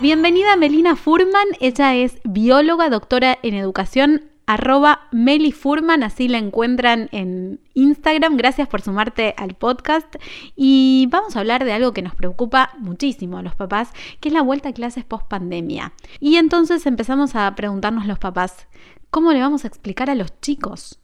Bienvenida 0.00 0.56
Melina 0.56 0.96
Furman, 0.96 1.46
ella 1.60 1.94
es 1.94 2.20
bióloga, 2.24 2.90
doctora 2.90 3.38
en 3.42 3.54
educación, 3.54 4.24
arroba 4.46 5.08
Meli 5.12 5.52
Furman, 5.52 6.02
así 6.02 6.28
la 6.28 6.36
encuentran 6.36 7.08
en 7.12 7.58
Instagram. 7.72 8.36
Gracias 8.36 8.68
por 8.68 8.82
sumarte 8.82 9.34
al 9.38 9.54
podcast 9.54 10.16
y 10.54 11.08
vamos 11.10 11.36
a 11.36 11.40
hablar 11.40 11.64
de 11.64 11.72
algo 11.72 11.92
que 11.92 12.02
nos 12.02 12.14
preocupa 12.14 12.70
muchísimo 12.78 13.38
a 13.38 13.42
los 13.42 13.54
papás, 13.54 13.92
que 14.20 14.28
es 14.28 14.34
la 14.34 14.42
vuelta 14.42 14.68
a 14.68 14.72
clases 14.72 15.04
post 15.04 15.26
pandemia. 15.26 15.94
Y 16.20 16.36
entonces 16.36 16.84
empezamos 16.84 17.34
a 17.34 17.54
preguntarnos 17.54 18.06
los 18.06 18.18
papás, 18.18 18.68
¿cómo 19.14 19.32
le 19.32 19.38
vamos 19.38 19.64
a 19.64 19.68
explicar 19.68 20.10
a 20.10 20.16
los 20.16 20.40
chicos? 20.40 21.00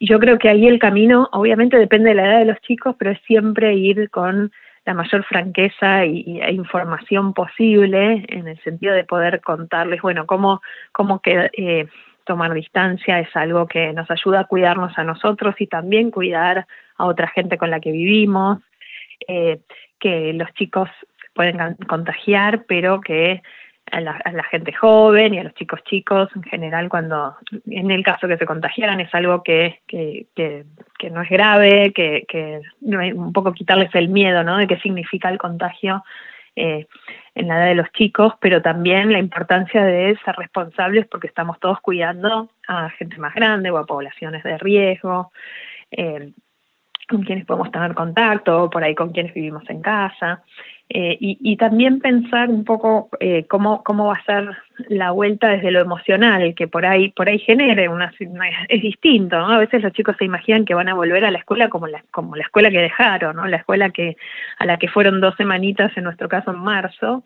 Yo 0.00 0.18
creo 0.18 0.38
que 0.38 0.50
ahí 0.50 0.66
el 0.66 0.78
camino, 0.78 1.30
obviamente 1.32 1.78
depende 1.78 2.10
de 2.10 2.14
la 2.14 2.26
edad 2.26 2.38
de 2.40 2.44
los 2.44 2.60
chicos, 2.60 2.94
pero 2.98 3.12
es 3.12 3.20
siempre 3.26 3.74
ir 3.74 4.10
con 4.10 4.52
la 4.84 4.92
mayor 4.92 5.24
franqueza 5.24 6.04
e 6.04 6.52
información 6.52 7.32
posible 7.32 8.26
en 8.28 8.48
el 8.48 8.62
sentido 8.62 8.94
de 8.94 9.04
poder 9.04 9.40
contarles, 9.40 10.02
bueno, 10.02 10.26
cómo, 10.26 10.60
cómo 10.92 11.20
que, 11.20 11.50
eh, 11.56 11.86
tomar 12.24 12.52
distancia 12.52 13.18
es 13.18 13.34
algo 13.34 13.66
que 13.66 13.94
nos 13.94 14.10
ayuda 14.10 14.40
a 14.40 14.44
cuidarnos 14.44 14.98
a 14.98 15.04
nosotros 15.04 15.54
y 15.58 15.66
también 15.66 16.10
cuidar 16.10 16.66
a 16.98 17.06
otra 17.06 17.28
gente 17.28 17.56
con 17.56 17.70
la 17.70 17.80
que 17.80 17.92
vivimos, 17.92 18.58
eh, 19.26 19.60
que 19.98 20.34
los 20.34 20.52
chicos 20.52 20.90
pueden 21.32 21.76
contagiar, 21.88 22.64
pero 22.68 23.00
que 23.00 23.42
a 23.90 24.00
la, 24.00 24.44
gente 24.44 24.72
joven 24.72 25.34
y 25.34 25.38
a 25.38 25.44
los 25.44 25.54
chicos 25.54 25.82
chicos 25.84 26.28
en 26.34 26.42
general 26.42 26.88
cuando 26.88 27.36
en 27.66 27.90
el 27.90 28.02
caso 28.02 28.28
que 28.28 28.36
se 28.36 28.46
contagiaran 28.46 29.00
es 29.00 29.14
algo 29.14 29.42
que, 29.42 29.80
que, 29.86 30.26
que, 30.34 31.10
no 31.10 31.22
es 31.22 31.28
grave, 31.28 31.92
que, 31.94 32.24
que 32.28 32.60
un 32.80 33.32
poco 33.32 33.52
quitarles 33.52 33.94
el 33.94 34.08
miedo 34.08 34.42
¿no? 34.44 34.56
de 34.58 34.66
qué 34.66 34.78
significa 34.78 35.28
el 35.28 35.38
contagio 35.38 36.02
eh, 36.56 36.86
en 37.34 37.48
la 37.48 37.58
edad 37.58 37.66
de 37.68 37.74
los 37.76 37.92
chicos, 37.92 38.34
pero 38.40 38.60
también 38.60 39.12
la 39.12 39.18
importancia 39.20 39.84
de 39.84 40.18
ser 40.24 40.34
responsables 40.36 41.06
porque 41.06 41.28
estamos 41.28 41.60
todos 41.60 41.80
cuidando 41.80 42.50
a 42.66 42.90
gente 42.90 43.16
más 43.18 43.34
grande 43.34 43.70
o 43.70 43.78
a 43.78 43.86
poblaciones 43.86 44.42
de 44.42 44.58
riesgo. 44.58 45.30
Eh, 45.90 46.32
con 47.08 47.22
quienes 47.22 47.46
podemos 47.46 47.70
tener 47.70 47.94
contacto, 47.94 48.68
por 48.68 48.84
ahí 48.84 48.94
con 48.94 49.10
quienes 49.10 49.32
vivimos 49.32 49.68
en 49.70 49.80
casa. 49.80 50.42
Eh, 50.90 51.18
y, 51.20 51.56
también 51.58 52.00
pensar 52.00 52.48
un 52.48 52.64
poco 52.64 53.10
eh, 53.20 53.44
cómo, 53.46 53.84
cómo 53.84 54.06
va 54.06 54.14
a 54.14 54.24
ser 54.24 54.56
la 54.88 55.10
vuelta 55.10 55.48
desde 55.48 55.70
lo 55.70 55.80
emocional, 55.80 56.54
que 56.54 56.66
por 56.66 56.86
ahí, 56.86 57.10
por 57.10 57.28
ahí 57.28 57.38
genere 57.38 57.90
una, 57.90 58.10
es 58.68 58.80
distinto, 58.80 59.38
¿no? 59.38 59.48
A 59.48 59.58
veces 59.58 59.82
los 59.82 59.92
chicos 59.92 60.16
se 60.18 60.24
imaginan 60.24 60.64
que 60.64 60.72
van 60.72 60.88
a 60.88 60.94
volver 60.94 61.26
a 61.26 61.30
la 61.30 61.40
escuela 61.40 61.68
como 61.68 61.88
la, 61.88 62.02
como 62.10 62.36
la 62.36 62.44
escuela 62.44 62.70
que 62.70 62.78
dejaron, 62.78 63.36
¿no? 63.36 63.46
La 63.46 63.58
escuela 63.58 63.90
que, 63.90 64.16
a 64.58 64.64
la 64.64 64.78
que 64.78 64.88
fueron 64.88 65.20
dos 65.20 65.34
semanitas, 65.36 65.94
en 65.94 66.04
nuestro 66.04 66.26
caso 66.26 66.52
en 66.52 66.60
marzo, 66.60 67.22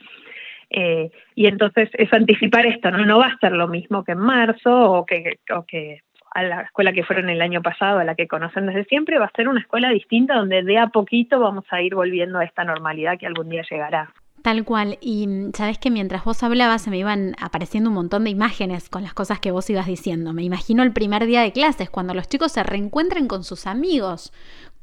eh, 0.71 1.11
y 1.37 1.47
entonces 1.47 1.88
es 1.92 2.12
anticipar 2.12 2.66
esto, 2.66 2.90
¿no? 2.90 3.04
No 3.07 3.19
va 3.19 3.26
a 3.26 3.38
ser 3.38 3.52
lo 3.52 3.69
mismo 3.69 4.02
que 4.02 4.12
en 4.12 4.19
marzo 4.19 4.90
o 4.90 5.07
que, 5.07 5.38
o 5.54 5.64
que 5.64 6.00
a 6.35 6.43
la 6.43 6.62
escuela 6.62 6.93
que 6.93 7.05
fueron 7.05 7.29
el 7.29 7.43
año 7.43 7.62
pasado, 7.62 7.99
a 7.99 8.05
la 8.05 8.15
que 8.15 8.29
conocen 8.29 8.67
desde 8.67 8.85
siempre, 8.85 9.19
va 9.19 9.27
a 9.27 9.37
ser 9.37 9.49
una 9.49 9.61
escuela 9.61 9.91
distinta 9.91 10.37
donde 10.37 10.62
de 10.62 10.79
a 10.79 10.89
poquito 10.89 11.41
vamos 11.41 11.65
a 11.71 11.83
ir 11.83 11.95
volviendo 11.95 12.39
a 12.39 12.45
esta 12.45 12.65
normalidad 12.65 13.19
que 13.19 13.27
algún 13.27 13.49
día 13.49 13.62
llegará. 13.71 14.12
Tal 14.43 14.65
cual. 14.65 14.99
Y 15.01 15.27
mm, 15.27 15.53
sabes 15.55 15.79
que 15.79 15.91
mientras 15.91 16.25
vos 16.25 16.43
hablabas 16.43 16.83
se 16.83 16.91
me 16.91 16.99
iban 16.99 17.35
apareciendo 17.41 17.91
un 17.91 17.95
montón 17.95 18.25
de 18.25 18.31
imágenes 18.31 18.89
con 18.89 19.03
las 19.03 19.15
cosas 19.15 19.39
que 19.39 19.53
vos 19.53 19.71
ibas 19.71 19.87
diciendo. 19.87 20.33
Me 20.33 20.43
imagino 20.43 20.83
el 20.83 20.93
primer 20.93 21.27
día 21.27 21.43
de 21.43 21.53
clases, 21.53 21.91
cuando 21.91 22.12
los 22.12 22.29
chicos 22.29 22.53
se 22.53 22.62
reencuentren 22.62 23.29
con 23.29 23.45
sus 23.45 23.67
amigos, 23.67 24.33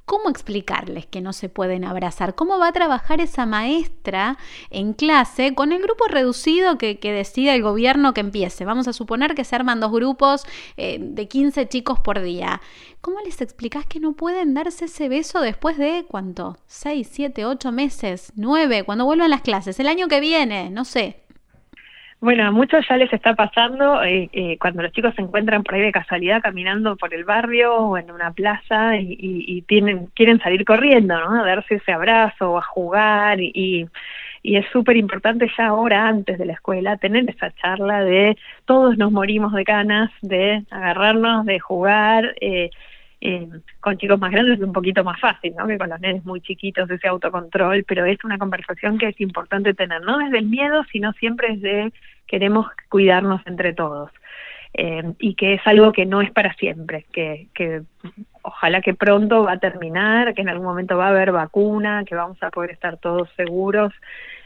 ¿Cómo 0.10 0.32
explicarles 0.32 1.06
que 1.06 1.22
no 1.22 1.34
se 1.34 1.50
pueden 1.50 1.86
abrazar? 1.86 2.34
¿Cómo 2.34 2.58
va 2.58 2.70
a 2.70 2.72
trabajar 2.72 3.22
esa 3.22 3.46
maestra 3.46 4.40
en 4.72 4.94
clase 4.94 5.54
con 5.54 5.72
el 5.72 5.84
grupo 5.84 6.06
reducido 6.08 6.80
que, 6.80 6.98
que 6.98 7.12
decide 7.12 7.54
el 7.54 7.62
gobierno 7.62 8.16
que 8.16 8.22
empiece? 8.22 8.66
Vamos 8.66 8.88
a 8.88 8.94
suponer 8.94 9.36
que 9.36 9.44
se 9.44 9.56
arman 9.56 9.80
dos 9.80 9.92
grupos 9.92 10.48
eh, 10.78 10.98
de 11.00 11.28
15 11.28 11.68
chicos 11.70 12.00
por 12.00 12.24
día. 12.24 12.60
¿Cómo 13.02 13.20
les 13.20 13.40
explicás 13.40 13.86
que 13.86 14.00
no 14.00 14.14
pueden 14.14 14.56
darse 14.56 14.86
ese 14.86 15.10
beso 15.10 15.42
después 15.42 15.78
de 15.78 16.04
cuánto? 16.08 16.58
¿6, 16.68 17.04
7, 17.08 17.46
8 17.46 17.72
meses? 17.72 18.34
¿9? 18.36 18.86
Cuando 18.86 19.06
vuelvan 19.06 19.30
las 19.30 19.42
clases? 19.42 19.80
El 19.80 19.88
año 19.88 20.08
que 20.08 20.22
viene, 20.22 20.72
no 20.72 20.86
sé. 20.86 21.22
Bueno, 22.22 22.46
a 22.46 22.52
muchos 22.52 22.86
ya 22.90 22.98
les 22.98 23.12
está 23.14 23.34
pasando 23.34 24.04
eh, 24.04 24.30
eh, 24.34 24.58
cuando 24.60 24.84
los 24.84 24.92
chicos 24.92 25.16
se 25.16 25.22
encuentran 25.22 25.64
por 25.64 25.76
ahí 25.76 25.82
de 25.82 25.92
casualidad 25.94 26.42
caminando 26.42 26.98
por 26.98 27.14
el 27.14 27.24
barrio 27.24 27.74
o 27.76 27.98
en 27.98 28.12
una 28.12 28.32
plaza 28.34 28.98
y, 28.98 29.62
tienen, 29.68 30.08
quieren 30.08 30.40
salir 30.40 30.66
corriendo, 30.66 31.18
¿no? 31.18 31.42
A 31.42 31.46
darse 31.46 31.76
ese 31.76 31.94
abrazo 31.94 32.52
o 32.52 32.58
a 32.58 32.62
jugar 32.62 33.40
y, 33.40 33.88
y 34.44 34.56
es 34.58 34.66
súper 34.72 34.98
importante 34.98 35.50
ya 35.58 35.68
ahora, 35.68 36.08
antes 36.08 36.38
de 36.38 36.46
la 36.46 36.54
escuela, 36.54 36.98
tener 36.98 37.30
esa 37.30 37.52
charla 37.56 38.04
de 38.04 38.38
todos 38.66 38.98
nos 38.98 39.12
morimos 39.12 39.54
de 39.54 39.64
ganas, 39.64 40.12
de 40.22 40.64
agarrarnos, 40.72 41.46
de 41.46 41.60
jugar. 41.60 42.36
Eh, 42.42 42.70
eh, 43.22 43.50
con 43.82 43.98
chicos 43.98 44.20
más 44.20 44.32
grandes 44.32 44.60
es 44.60 44.64
un 44.64 44.72
poquito 44.72 45.04
más 45.04 45.20
fácil, 45.20 45.54
¿no? 45.58 45.68
Que 45.68 45.78
con 45.78 45.90
los 45.90 46.00
nenes 46.00 46.24
muy 46.26 46.42
chiquitos 46.42 46.90
ese 46.90 47.08
autocontrol, 47.08 47.84
pero 47.84 48.06
es 48.06 48.24
una 48.24 48.38
conversación 48.38 48.98
que 48.98 49.08
es 49.08 49.20
importante 49.20 49.74
tener, 49.74 50.02
no 50.02 50.18
desde 50.20 50.40
el 50.40 50.46
miedo, 50.46 50.84
sino 50.92 51.12
siempre 51.14 51.58
desde 51.58 51.92
queremos 52.28 52.68
cuidarnos 52.88 53.42
entre 53.46 53.74
todos. 53.74 54.12
Eh, 54.74 55.04
y 55.18 55.34
que 55.34 55.56
es 55.56 55.62
algo 55.66 55.92
que 55.92 56.06
no 56.06 56.22
es 56.22 56.32
para 56.32 56.54
siempre, 56.54 57.06
que, 57.12 57.48
que 57.56 57.82
ojalá 58.44 58.82
que 58.82 58.94
pronto 58.94 59.44
va 59.44 59.54
a 59.54 59.60
terminar, 59.60 60.36
que 60.36 60.42
en 60.42 60.50
algún 60.50 60.68
momento 60.68 60.96
va 60.96 61.08
a 61.08 61.10
haber 61.10 61.32
vacuna, 61.32 62.04
que 62.06 62.14
vamos 62.14 62.38
a 62.44 62.52
poder 62.52 62.70
estar 62.70 62.98
todos 62.98 63.30
seguros 63.36 63.92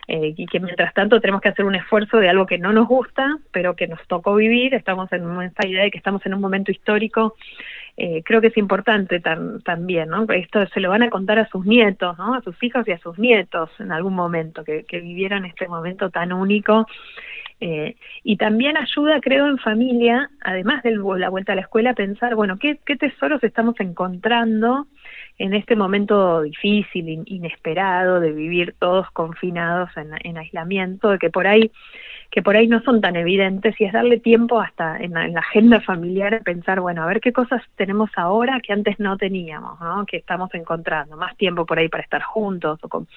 eh, 0.08 0.34
y 0.36 0.46
que 0.46 0.62
mientras 0.62 0.94
tanto 0.94 1.20
tenemos 1.20 1.42
que 1.42 1.50
hacer 1.50 1.66
un 1.66 1.76
esfuerzo 1.76 2.18
de 2.18 2.30
algo 2.30 2.46
que 2.46 2.58
no 2.58 2.72
nos 2.72 2.88
gusta, 2.88 3.38
pero 3.52 3.76
que 3.76 3.88
nos 3.88 4.06
tocó 4.08 4.36
vivir, 4.36 4.74
estamos 4.74 5.12
en 5.12 5.42
esta 5.42 5.68
idea 5.68 5.84
de 5.84 5.92
que 5.92 5.98
estamos 5.98 6.26
en 6.26 6.34
un 6.34 6.42
momento 6.42 6.72
histórico 6.72 7.36
eh, 7.96 8.24
creo 8.24 8.42
que 8.42 8.48
es 8.48 8.58
importante 8.58 9.20
también, 9.20 10.10
¿no? 10.10 10.26
Esto 10.30 10.66
se 10.68 10.80
lo 10.80 10.90
van 10.90 11.04
a 11.04 11.10
contar 11.10 11.38
a 11.38 11.48
sus 11.50 11.66
nietos, 11.66 12.18
¿no? 12.18 12.34
A 12.34 12.42
sus 12.42 12.62
hijos 12.64 12.88
y 12.88 12.92
a 12.92 12.98
sus 12.98 13.20
nietos 13.20 13.70
en 13.80 13.92
algún 13.92 14.16
momento, 14.16 14.64
que, 14.64 14.84
que 14.84 15.00
vivieran 15.00 15.46
este 15.46 15.68
momento 15.68 16.10
tan 16.10 16.34
único. 16.34 16.88
Eh, 17.60 17.96
y 18.24 18.36
también 18.38 18.78
ayuda, 18.78 19.22
creo, 19.22 19.48
en 19.48 19.58
familia, 19.58 20.30
además 20.42 20.84
de 20.84 20.92
la 20.92 21.30
vuelta 21.30 21.54
a 21.54 21.56
la 21.56 21.62
escuela, 21.62 21.92
a 21.92 21.96
pensar, 21.96 22.36
bueno, 22.36 22.58
¿qué, 22.58 22.80
qué 22.86 22.96
tesoros 22.98 23.44
estamos 23.44 23.80
encontrando 23.80 24.88
en 25.38 25.54
este 25.54 25.76
momento 25.76 26.42
difícil, 26.42 27.24
inesperado, 27.26 28.20
de 28.20 28.32
vivir 28.32 28.76
todos 28.80 29.10
confinados 29.12 29.90
en, 29.98 30.12
en 30.24 30.38
aislamiento, 30.38 31.18
que 31.18 31.30
por 31.30 31.48
ahí 31.48 31.72
que 32.34 32.42
por 32.42 32.56
ahí 32.56 32.68
no 32.68 32.82
son 32.82 33.00
tan 33.00 33.16
evidentes 33.16 33.80
y 33.80 33.86
es 33.86 33.94
darle 33.94 34.20
tiempo 34.20 34.60
hasta 34.60 34.98
en 34.98 35.14
la, 35.14 35.40
agenda 35.40 35.82
familiar 35.82 36.34
a 36.34 36.40
pensar, 36.40 36.80
bueno, 36.80 37.04
a 37.04 37.06
ver 37.06 37.22
qué 37.22 37.32
cosas 37.32 37.62
tenemos 37.76 38.10
ahora 38.16 38.60
que 38.60 38.74
antes 38.74 39.00
no 39.00 39.18
teníamos, 39.18 39.80
¿no? 39.80 40.04
que 40.08 40.18
estamos 40.18 40.52
encontrando, 40.56 41.16
más 41.16 41.38
tiempo 41.38 41.64
por 41.64 41.78
ahí 41.78 41.90
para 41.90 42.02
estar 42.02 42.24
juntos 42.24 42.80
o 42.82 42.90
con 42.90 43.08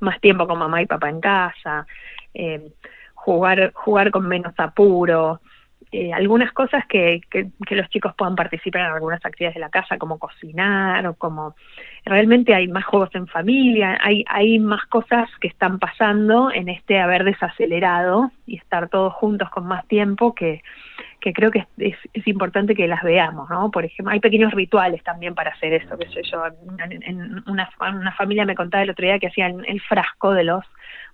más 0.00 0.20
tiempo 0.20 0.46
con 0.46 0.58
mamá 0.58 0.82
y 0.82 0.86
papá 0.86 1.08
en 1.08 1.18
casa, 1.18 1.86
eh, 2.34 2.72
jugar, 3.14 3.72
jugar 3.72 4.10
con 4.10 4.28
menos 4.28 4.52
apuro, 4.58 5.40
eh, 5.90 6.12
algunas 6.12 6.52
cosas 6.52 6.84
que, 6.86 7.22
que, 7.30 7.50
los 7.74 7.88
chicos 7.88 8.14
puedan 8.14 8.36
participar 8.36 8.82
en 8.82 8.92
algunas 8.92 9.24
actividades 9.24 9.54
de 9.54 9.60
la 9.60 9.70
casa, 9.70 9.96
como 9.96 10.18
cocinar 10.18 11.06
o 11.06 11.14
como 11.14 11.54
realmente 12.04 12.54
hay 12.54 12.68
más 12.68 12.84
juegos 12.84 13.14
en 13.14 13.26
familia, 13.26 13.98
hay, 14.00 14.24
hay 14.28 14.58
más 14.58 14.84
cosas 14.86 15.28
que 15.40 15.48
están 15.48 15.78
pasando 15.78 16.50
en 16.52 16.68
este 16.68 17.00
haber 17.00 17.24
desacelerado 17.24 18.30
y 18.46 18.56
estar 18.56 18.88
todos 18.88 19.14
juntos 19.14 19.48
con 19.50 19.66
más 19.66 19.86
tiempo 19.86 20.34
que, 20.34 20.62
que 21.20 21.32
creo 21.32 21.50
que 21.50 21.66
es, 21.78 21.96
es, 22.12 22.26
importante 22.28 22.74
que 22.74 22.86
las 22.86 23.02
veamos, 23.02 23.50
¿no? 23.50 23.70
Por 23.70 23.84
ejemplo, 23.84 24.12
hay 24.12 24.20
pequeños 24.20 24.52
rituales 24.52 25.02
también 25.02 25.34
para 25.34 25.50
hacer 25.50 25.72
eso, 25.72 25.98
que 25.98 26.08
sé 26.08 26.22
yo, 26.30 26.42
en, 26.78 27.42
una, 27.46 27.68
una 27.80 28.12
familia 28.12 28.44
me 28.44 28.54
contaba 28.54 28.84
el 28.84 28.90
otro 28.90 29.04
día 29.04 29.18
que 29.18 29.26
hacían 29.26 29.64
el 29.66 29.80
frasco 29.80 30.32
de 30.32 30.44
los 30.44 30.64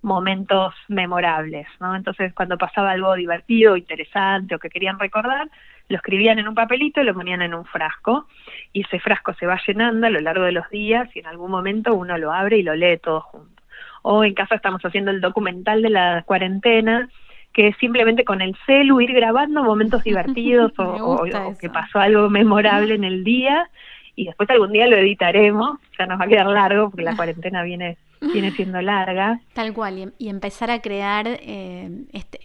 momentos 0.02 0.74
memorables, 0.88 1.66
¿no? 1.80 1.96
Entonces, 1.96 2.34
cuando 2.34 2.58
pasaba 2.58 2.90
algo 2.90 3.14
divertido, 3.14 3.76
interesante 3.76 4.54
o 4.54 4.58
que 4.58 4.68
querían 4.68 4.98
recordar, 4.98 5.48
lo 5.88 5.96
escribían 5.96 6.38
en 6.38 6.48
un 6.48 6.54
papelito 6.54 7.00
y 7.00 7.04
lo 7.04 7.14
ponían 7.14 7.42
en 7.42 7.54
un 7.54 7.64
frasco 7.64 8.26
y 8.72 8.82
ese 8.82 9.00
frasco 9.00 9.34
se 9.34 9.46
va 9.46 9.60
llenando 9.66 10.06
a 10.06 10.10
lo 10.10 10.20
largo 10.20 10.44
de 10.44 10.52
los 10.52 10.68
días 10.70 11.08
y 11.14 11.20
en 11.20 11.26
algún 11.26 11.50
momento 11.50 11.94
uno 11.94 12.16
lo 12.18 12.32
abre 12.32 12.58
y 12.58 12.62
lo 12.62 12.74
lee 12.74 12.98
todo 12.98 13.20
junto. 13.22 13.62
O 14.02 14.22
en 14.24 14.34
casa 14.34 14.54
estamos 14.54 14.82
haciendo 14.84 15.10
el 15.10 15.22
documental 15.22 15.80
de 15.80 15.90
la 15.90 16.22
cuarentena 16.26 17.08
que 17.54 17.72
simplemente 17.80 18.24
con 18.24 18.42
el 18.42 18.54
celu 18.66 19.00
ir 19.00 19.14
grabando 19.14 19.62
momentos 19.62 20.04
divertidos 20.04 20.72
o, 20.78 21.24
que 21.58 21.70
pasó 21.70 22.00
algo 22.00 22.28
memorable 22.28 22.94
en 22.94 23.04
el 23.04 23.24
día 23.24 23.70
y 24.16 24.26
después 24.26 24.48
algún 24.50 24.72
día 24.72 24.86
lo 24.86 24.96
editaremos, 24.96 25.78
ya 25.98 26.06
nos 26.06 26.20
va 26.20 26.24
a 26.24 26.28
quedar 26.28 26.46
largo 26.46 26.90
porque 26.90 27.04
la 27.04 27.16
cuarentena 27.16 27.62
viene 27.62 27.96
viene 28.20 28.52
siendo 28.52 28.80
larga. 28.80 29.40
Tal 29.52 29.74
cual, 29.74 30.12
y, 30.18 30.28
empezar 30.28 30.70
a 30.70 30.80
crear 30.80 31.26
eh, 31.28 31.90
este, 32.12 32.40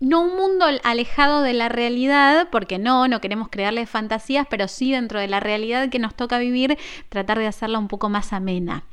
no 0.00 0.22
un 0.22 0.36
mundo 0.36 0.66
alejado 0.84 1.42
de 1.42 1.52
la 1.52 1.68
realidad, 1.68 2.48
porque 2.50 2.78
no, 2.78 3.08
no 3.08 3.20
queremos 3.20 3.48
crearle 3.48 3.86
fantasías, 3.86 4.46
pero 4.48 4.68
sí 4.68 4.92
dentro 4.92 5.20
de 5.20 5.28
la 5.28 5.40
realidad 5.40 5.88
que 5.88 5.98
nos 5.98 6.14
toca 6.14 6.38
vivir, 6.38 6.78
tratar 7.08 7.38
de 7.38 7.46
hacerla 7.46 7.78
un 7.78 7.88
poco 7.88 8.08
más 8.08 8.32
amena. 8.32 8.84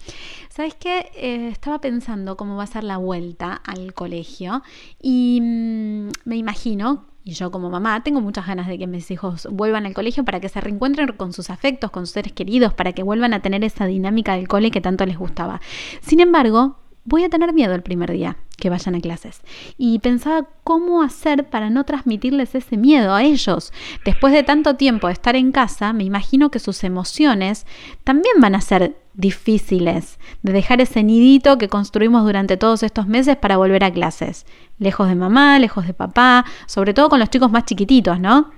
¿Sabes 0.49 0.75
qué? 0.75 1.11
Eh, 1.15 1.49
estaba 1.51 1.79
pensando 1.81 2.37
cómo 2.37 2.55
va 2.55 2.63
a 2.63 2.67
ser 2.67 2.83
la 2.83 2.97
vuelta 2.97 3.61
al 3.65 3.93
colegio 3.93 4.63
y 5.01 5.39
mm, 5.41 6.09
me 6.25 6.37
imagino 6.37 7.05
y 7.27 7.31
yo 7.31 7.49
como 7.49 7.71
mamá 7.71 8.03
tengo 8.03 8.21
muchas 8.21 8.45
ganas 8.45 8.67
de 8.67 8.77
que 8.77 8.85
mis 8.85 9.09
hijos 9.09 9.47
vuelvan 9.51 9.87
al 9.87 9.95
colegio 9.95 10.23
para 10.23 10.39
que 10.39 10.47
se 10.47 10.61
reencuentren 10.61 11.07
con 11.13 11.33
sus 11.33 11.49
afectos, 11.49 11.89
con 11.89 12.05
sus 12.05 12.13
seres 12.13 12.33
queridos, 12.33 12.75
para 12.75 12.93
que 12.93 13.01
vuelvan 13.01 13.33
a 13.33 13.41
tener 13.41 13.63
esa 13.63 13.87
dinámica 13.87 14.35
del 14.35 14.47
cole 14.47 14.69
que 14.69 14.79
tanto 14.79 15.07
les 15.07 15.17
gustaba. 15.17 15.59
Sin 16.01 16.19
embargo, 16.19 16.77
voy 17.05 17.23
a 17.23 17.29
tener 17.29 17.53
miedo 17.53 17.73
el 17.73 17.83
primer 17.83 18.11
día 18.11 18.35
que 18.57 18.69
vayan 18.69 18.95
a 18.95 18.99
clases. 18.99 19.41
Y 19.77 19.99
pensaba 19.99 20.47
cómo 20.63 21.01
hacer 21.01 21.45
para 21.45 21.69
no 21.69 21.83
transmitirles 21.83 22.55
ese 22.55 22.77
miedo 22.77 23.13
a 23.13 23.23
ellos. 23.23 23.71
Después 24.03 24.33
de 24.33 24.43
tanto 24.43 24.75
tiempo 24.75 25.07
de 25.07 25.13
estar 25.13 25.35
en 25.35 25.51
casa, 25.51 25.93
me 25.93 26.03
imagino 26.03 26.49
que 26.49 26.59
sus 26.59 26.83
emociones 26.83 27.65
también 28.03 28.35
van 28.39 28.55
a 28.55 28.61
ser 28.61 28.95
difíciles 29.13 30.19
de 30.41 30.51
dejar 30.51 30.81
ese 30.81 31.03
nidito 31.03 31.57
que 31.57 31.69
construimos 31.69 32.25
durante 32.25 32.57
todos 32.57 32.83
estos 32.83 33.07
meses 33.07 33.37
para 33.37 33.57
volver 33.57 33.83
a 33.83 33.91
clases. 33.91 34.45
Lejos 34.79 35.07
de 35.07 35.15
mamá, 35.15 35.59
lejos 35.59 35.87
de 35.87 35.93
papá, 35.93 36.45
sobre 36.65 36.93
todo 36.93 37.09
con 37.09 37.19
los 37.19 37.29
chicos 37.29 37.51
más 37.51 37.65
chiquititos, 37.65 38.19
¿no? 38.19 38.51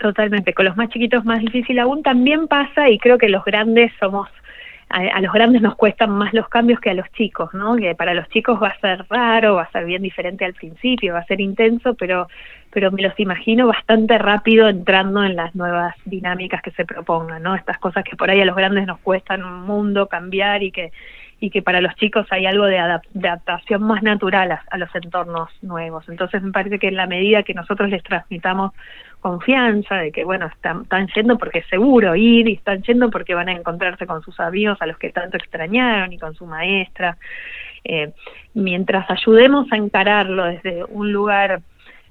Totalmente, 0.00 0.52
con 0.52 0.64
los 0.64 0.76
más 0.76 0.88
chiquitos 0.88 1.24
más 1.24 1.38
difícil 1.38 1.78
aún 1.78 2.02
también 2.02 2.48
pasa 2.48 2.90
y 2.90 2.98
creo 2.98 3.18
que 3.18 3.28
los 3.28 3.44
grandes 3.44 3.92
somos 4.00 4.28
a, 4.92 5.20
los 5.20 5.32
grandes 5.32 5.62
nos 5.62 5.74
cuestan 5.74 6.10
más 6.10 6.32
los 6.34 6.48
cambios 6.48 6.78
que 6.80 6.90
a 6.90 6.94
los 6.94 7.10
chicos, 7.12 7.52
¿no? 7.54 7.76
Que 7.76 7.94
para 7.94 8.14
los 8.14 8.28
chicos 8.28 8.62
va 8.62 8.68
a 8.68 8.80
ser 8.80 9.04
raro, 9.08 9.56
va 9.56 9.62
a 9.62 9.70
ser 9.70 9.84
bien 9.84 10.02
diferente 10.02 10.44
al 10.44 10.54
principio, 10.54 11.14
va 11.14 11.20
a 11.20 11.26
ser 11.26 11.40
intenso, 11.40 11.94
pero 11.94 12.28
pero 12.70 12.90
me 12.90 13.02
los 13.02 13.18
imagino 13.20 13.66
bastante 13.66 14.16
rápido 14.16 14.66
entrando 14.66 15.22
en 15.22 15.36
las 15.36 15.54
nuevas 15.54 15.94
dinámicas 16.06 16.62
que 16.62 16.70
se 16.70 16.86
propongan, 16.86 17.42
¿no? 17.42 17.54
Estas 17.54 17.76
cosas 17.76 18.02
que 18.02 18.16
por 18.16 18.30
ahí 18.30 18.40
a 18.40 18.46
los 18.46 18.56
grandes 18.56 18.86
nos 18.86 18.98
cuestan 19.00 19.44
un 19.44 19.62
mundo 19.62 20.06
cambiar 20.06 20.62
y 20.62 20.72
que 20.72 20.90
y 21.42 21.50
que 21.50 21.60
para 21.60 21.80
los 21.80 21.96
chicos 21.96 22.24
hay 22.30 22.46
algo 22.46 22.66
de, 22.66 22.78
adaptación 22.78 23.82
más 23.82 24.00
natural 24.04 24.60
a, 24.70 24.78
los 24.78 24.94
entornos 24.94 25.50
nuevos. 25.60 26.08
Entonces 26.08 26.40
me 26.40 26.52
parece 26.52 26.78
que 26.78 26.86
en 26.86 26.94
la 26.94 27.08
medida 27.08 27.42
que 27.42 27.52
nosotros 27.52 27.90
les 27.90 28.04
transmitamos 28.04 28.70
confianza 29.22 29.94
de 29.94 30.12
que, 30.12 30.24
bueno, 30.24 30.46
están, 30.46 30.84
yendo 31.14 31.38
porque 31.38 31.60
es 31.60 31.66
seguro 31.68 32.14
ir 32.14 32.48
y 32.48 32.54
están 32.54 32.82
yendo 32.82 33.10
porque 33.10 33.34
van 33.34 33.48
a 33.48 33.52
encontrarse 33.52 34.06
con 34.06 34.20
sus 34.22 34.38
amigos 34.40 34.76
a 34.80 34.86
los 34.86 34.98
que 34.98 35.10
tanto 35.10 35.38
extrañaron 35.38 36.12
y 36.12 36.18
con 36.18 36.34
su 36.34 36.44
maestra. 36.44 37.16
Eh, 37.84 38.12
mientras 38.52 39.10
ayudemos 39.10 39.72
a 39.72 39.76
encararlo 39.76 40.44
desde 40.44 40.84
un 40.84 41.12
lugar 41.12 41.62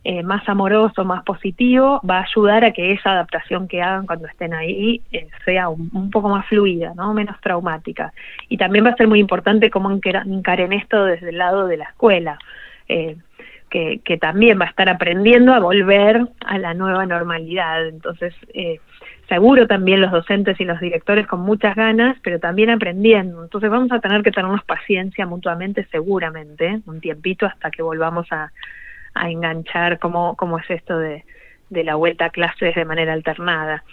eh, 0.03 0.23
más 0.23 0.47
amoroso, 0.49 1.05
más 1.05 1.23
positivo, 1.23 2.01
va 2.09 2.19
a 2.19 2.23
ayudar 2.23 2.65
a 2.65 2.71
que 2.71 2.91
esa 2.91 3.11
adaptación 3.11 3.67
que 3.67 3.83
hagan 3.83 4.07
cuando 4.07 4.27
estén 4.27 4.51
ahí 4.51 4.99
eh, 5.11 5.27
sea 5.45 5.69
un, 5.69 6.09
poco 6.09 6.27
más 6.27 6.47
fluida, 6.47 6.93
¿no? 6.95 7.13
menos 7.13 7.39
traumática. 7.39 8.11
Y 8.49 8.57
también 8.57 8.83
va 8.83 8.89
a 8.89 8.95
ser 8.95 9.07
muy 9.07 9.19
importante 9.19 9.69
cómo 9.69 9.91
encaren 9.91 10.73
esto 10.73 11.05
desde 11.05 11.29
el 11.29 11.37
lado 11.37 11.67
de 11.67 11.77
la 11.77 11.85
escuela. 11.85 12.39
Eh, 12.87 13.15
que, 13.71 14.17
también 14.19 14.59
va 14.59 14.65
a 14.65 14.69
estar 14.69 14.89
aprendiendo 14.89 15.53
a 15.53 15.59
volver 15.59 16.27
a 16.45 16.57
la 16.59 16.73
nueva 16.73 17.05
normalidad. 17.05 17.87
Entonces, 17.87 18.35
seguro 19.29 19.65
también 19.65 20.01
los 20.01 20.11
docentes 20.11 20.59
y 20.59 20.65
los 20.65 20.79
directores 20.81 21.25
con 21.25 21.39
muchas 21.39 21.73
ganas, 21.75 22.17
pero 22.21 22.37
también 22.37 22.69
aprendiendo. 22.69 23.41
Entonces 23.41 23.69
vamos 23.69 23.91
a 23.93 23.99
tener 23.99 24.23
que 24.23 24.31
tenernos 24.31 24.63
paciencia 24.65 25.25
mutuamente 25.25 25.87
seguramente, 25.89 26.81
un 26.85 26.99
tiempito 26.99 27.45
hasta 27.45 27.71
que 27.71 27.81
volvamos 27.81 28.27
a, 28.31 28.51
enganchar 29.15 29.99
cómo, 29.99 30.35
cómo 30.35 30.57
es 30.59 30.69
esto 30.69 30.97
de, 30.97 31.25
de 31.69 31.83
la 31.83 31.95
vuelta 31.95 32.25
a 32.25 32.29
clases 32.29 32.75
de 32.75 32.85
manera 32.85 33.13
alternada. 33.13 33.83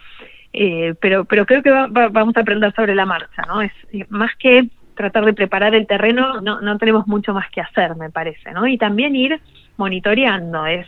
Eh, 0.53 0.95
pero, 1.01 1.25
pero 1.25 1.47
creo 1.47 1.63
que 1.63 1.71
vamos 1.71 2.37
a 2.37 2.41
aprender 2.41 2.73
sobre 2.75 2.95
la 2.95 3.07
marcha, 3.07 3.43
¿no? 3.47 3.63
Es 3.63 3.73
más 4.09 4.35
que 4.37 4.69
tratar 4.95 5.25
de 5.25 5.35
preparar 5.35 5.75
el 5.75 5.87
terreno, 5.87 6.41
no, 6.41 6.61
no 6.61 6.79
tenemos 6.79 7.07
mucho 7.07 7.33
más 7.33 7.49
que 7.51 7.61
hacer, 7.61 7.95
me 7.95 8.11
parece, 8.11 8.51
¿no? 8.53 8.67
Y 8.67 8.77
también 8.77 9.15
ir 9.15 9.41
monitoreando, 9.79 10.67
es 10.67 10.87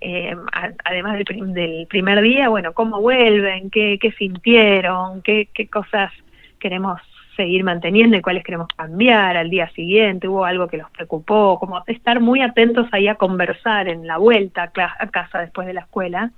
eh, 0.00 0.36
además 0.84 1.18
del, 1.18 1.86
primer 1.88 2.20
día, 2.20 2.48
bueno, 2.48 2.72
cómo 2.74 3.00
vuelven, 3.00 3.70
qué, 3.70 3.98
qué 4.00 4.12
sintieron, 4.12 5.22
qué, 5.22 5.48
qué 5.52 5.68
cosas 5.68 6.12
queremos 6.58 7.00
seguir 7.36 7.64
manteniendo 7.64 8.16
y 8.16 8.22
cuáles 8.22 8.44
queremos 8.44 8.68
cambiar 8.76 9.36
al 9.36 9.50
día 9.50 9.68
siguiente, 9.70 10.28
hubo 10.28 10.44
algo 10.44 10.68
que 10.68 10.78
los 10.78 10.90
preocupó, 10.90 11.58
como 11.58 11.82
estar 11.86 12.20
muy 12.20 12.40
atentos 12.40 12.86
ahí 12.92 13.08
a 13.08 13.16
conversar 13.16 13.88
en 13.88 14.06
la 14.06 14.16
vuelta 14.16 14.70
a, 14.74 15.06
casa 15.08 15.40
después 15.40 15.66
de 15.66 15.74
la 15.74 15.80
escuela, 15.82 16.30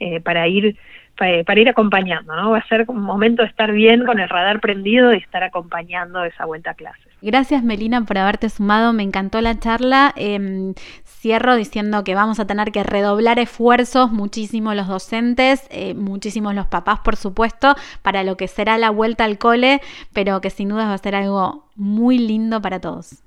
eh, 0.00 0.20
para 0.20 0.48
ir 0.48 0.76
para, 1.16 1.60
ir 1.60 1.68
acompañando, 1.68 2.34
¿no? 2.34 2.50
Va 2.50 2.58
a 2.58 2.68
ser 2.68 2.84
un 2.88 3.02
momento 3.02 3.42
de 3.42 3.48
estar 3.48 3.70
bien 3.70 4.04
con 4.04 4.18
el 4.18 4.28
radar 4.28 4.60
prendido 4.60 5.12
y 5.12 5.18
estar 5.18 5.42
acompañando 5.44 6.24
esa 6.24 6.46
vuelta 6.46 6.70
a 6.70 6.74
clases. 6.74 7.11
Gracias 7.24 7.62
Melina 7.62 8.04
por 8.04 8.18
haberte 8.18 8.48
sumado, 8.48 8.92
me 8.92 9.04
encantó 9.04 9.40
la 9.40 9.56
charla. 9.56 10.12
Em, 10.16 10.74
cierro 11.04 11.54
diciendo 11.54 12.02
que 12.02 12.16
vamos 12.16 12.40
a 12.40 12.46
tener 12.48 12.72
que 12.72 12.82
redoblar 12.82 13.38
esfuerzos 13.38 14.10
muchísimo 14.10 14.74
los 14.74 14.88
docentes, 14.88 15.62
eh, 15.70 15.94
muchísimos 15.94 16.52
los 16.52 16.66
papás 16.66 16.98
por 16.98 17.14
supuesto, 17.14 17.76
para 18.02 18.24
lo 18.24 18.36
que 18.36 18.48
será 18.48 18.76
la 18.76 18.90
vuelta 18.90 19.22
al 19.22 19.38
cole, 19.38 19.80
pero 20.12 20.40
que 20.40 20.50
sin 20.50 20.68
duda 20.68 20.86
va 20.86 20.94
a 20.94 20.98
ser 20.98 21.14
algo 21.14 21.68
muy 21.76 22.18
lindo 22.18 22.60
para 22.60 22.80
todos. 22.80 23.22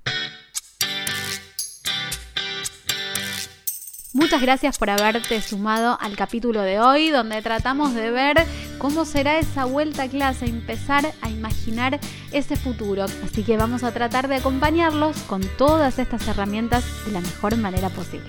Muchas 4.25 4.41
gracias 4.41 4.79
por 4.79 4.89
haberte 4.89 5.39
sumado 5.39 5.99
al 6.01 6.15
capítulo 6.15 6.63
de 6.63 6.79
hoy, 6.79 7.11
donde 7.11 7.43
tratamos 7.43 7.93
de 7.93 8.09
ver 8.09 8.37
cómo 8.79 9.05
será 9.05 9.37
esa 9.37 9.65
vuelta 9.65 10.01
a 10.01 10.07
clase, 10.07 10.47
empezar 10.47 11.13
a 11.21 11.29
imaginar 11.29 11.99
ese 12.31 12.55
futuro. 12.55 13.05
Así 13.23 13.43
que 13.43 13.55
vamos 13.55 13.83
a 13.83 13.91
tratar 13.91 14.27
de 14.27 14.37
acompañarlos 14.37 15.15
con 15.27 15.41
todas 15.59 15.99
estas 15.99 16.27
herramientas 16.27 16.83
de 17.05 17.11
la 17.11 17.21
mejor 17.21 17.55
manera 17.57 17.89
posible. 17.89 18.25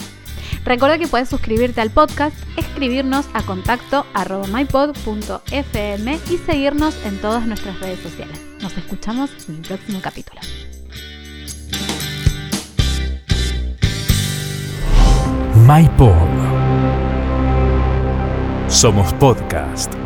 Recuerda 0.66 0.98
que 0.98 1.08
puedes 1.08 1.30
suscribirte 1.30 1.80
al 1.80 1.90
podcast, 1.90 2.36
escribirnos 2.58 3.24
a 3.32 3.40
contacto 3.44 4.04
mypod.fm 4.52 6.20
y 6.30 6.36
seguirnos 6.36 6.94
en 7.06 7.18
todas 7.22 7.46
nuestras 7.46 7.80
redes 7.80 8.00
sociales. 8.00 8.38
Nos 8.60 8.76
escuchamos 8.76 9.30
en 9.48 9.54
el 9.54 9.62
próximo 9.62 10.00
capítulo. 10.02 10.42
MyPod. 15.66 16.30
Somos 18.70 19.10
podcast. 19.18 20.05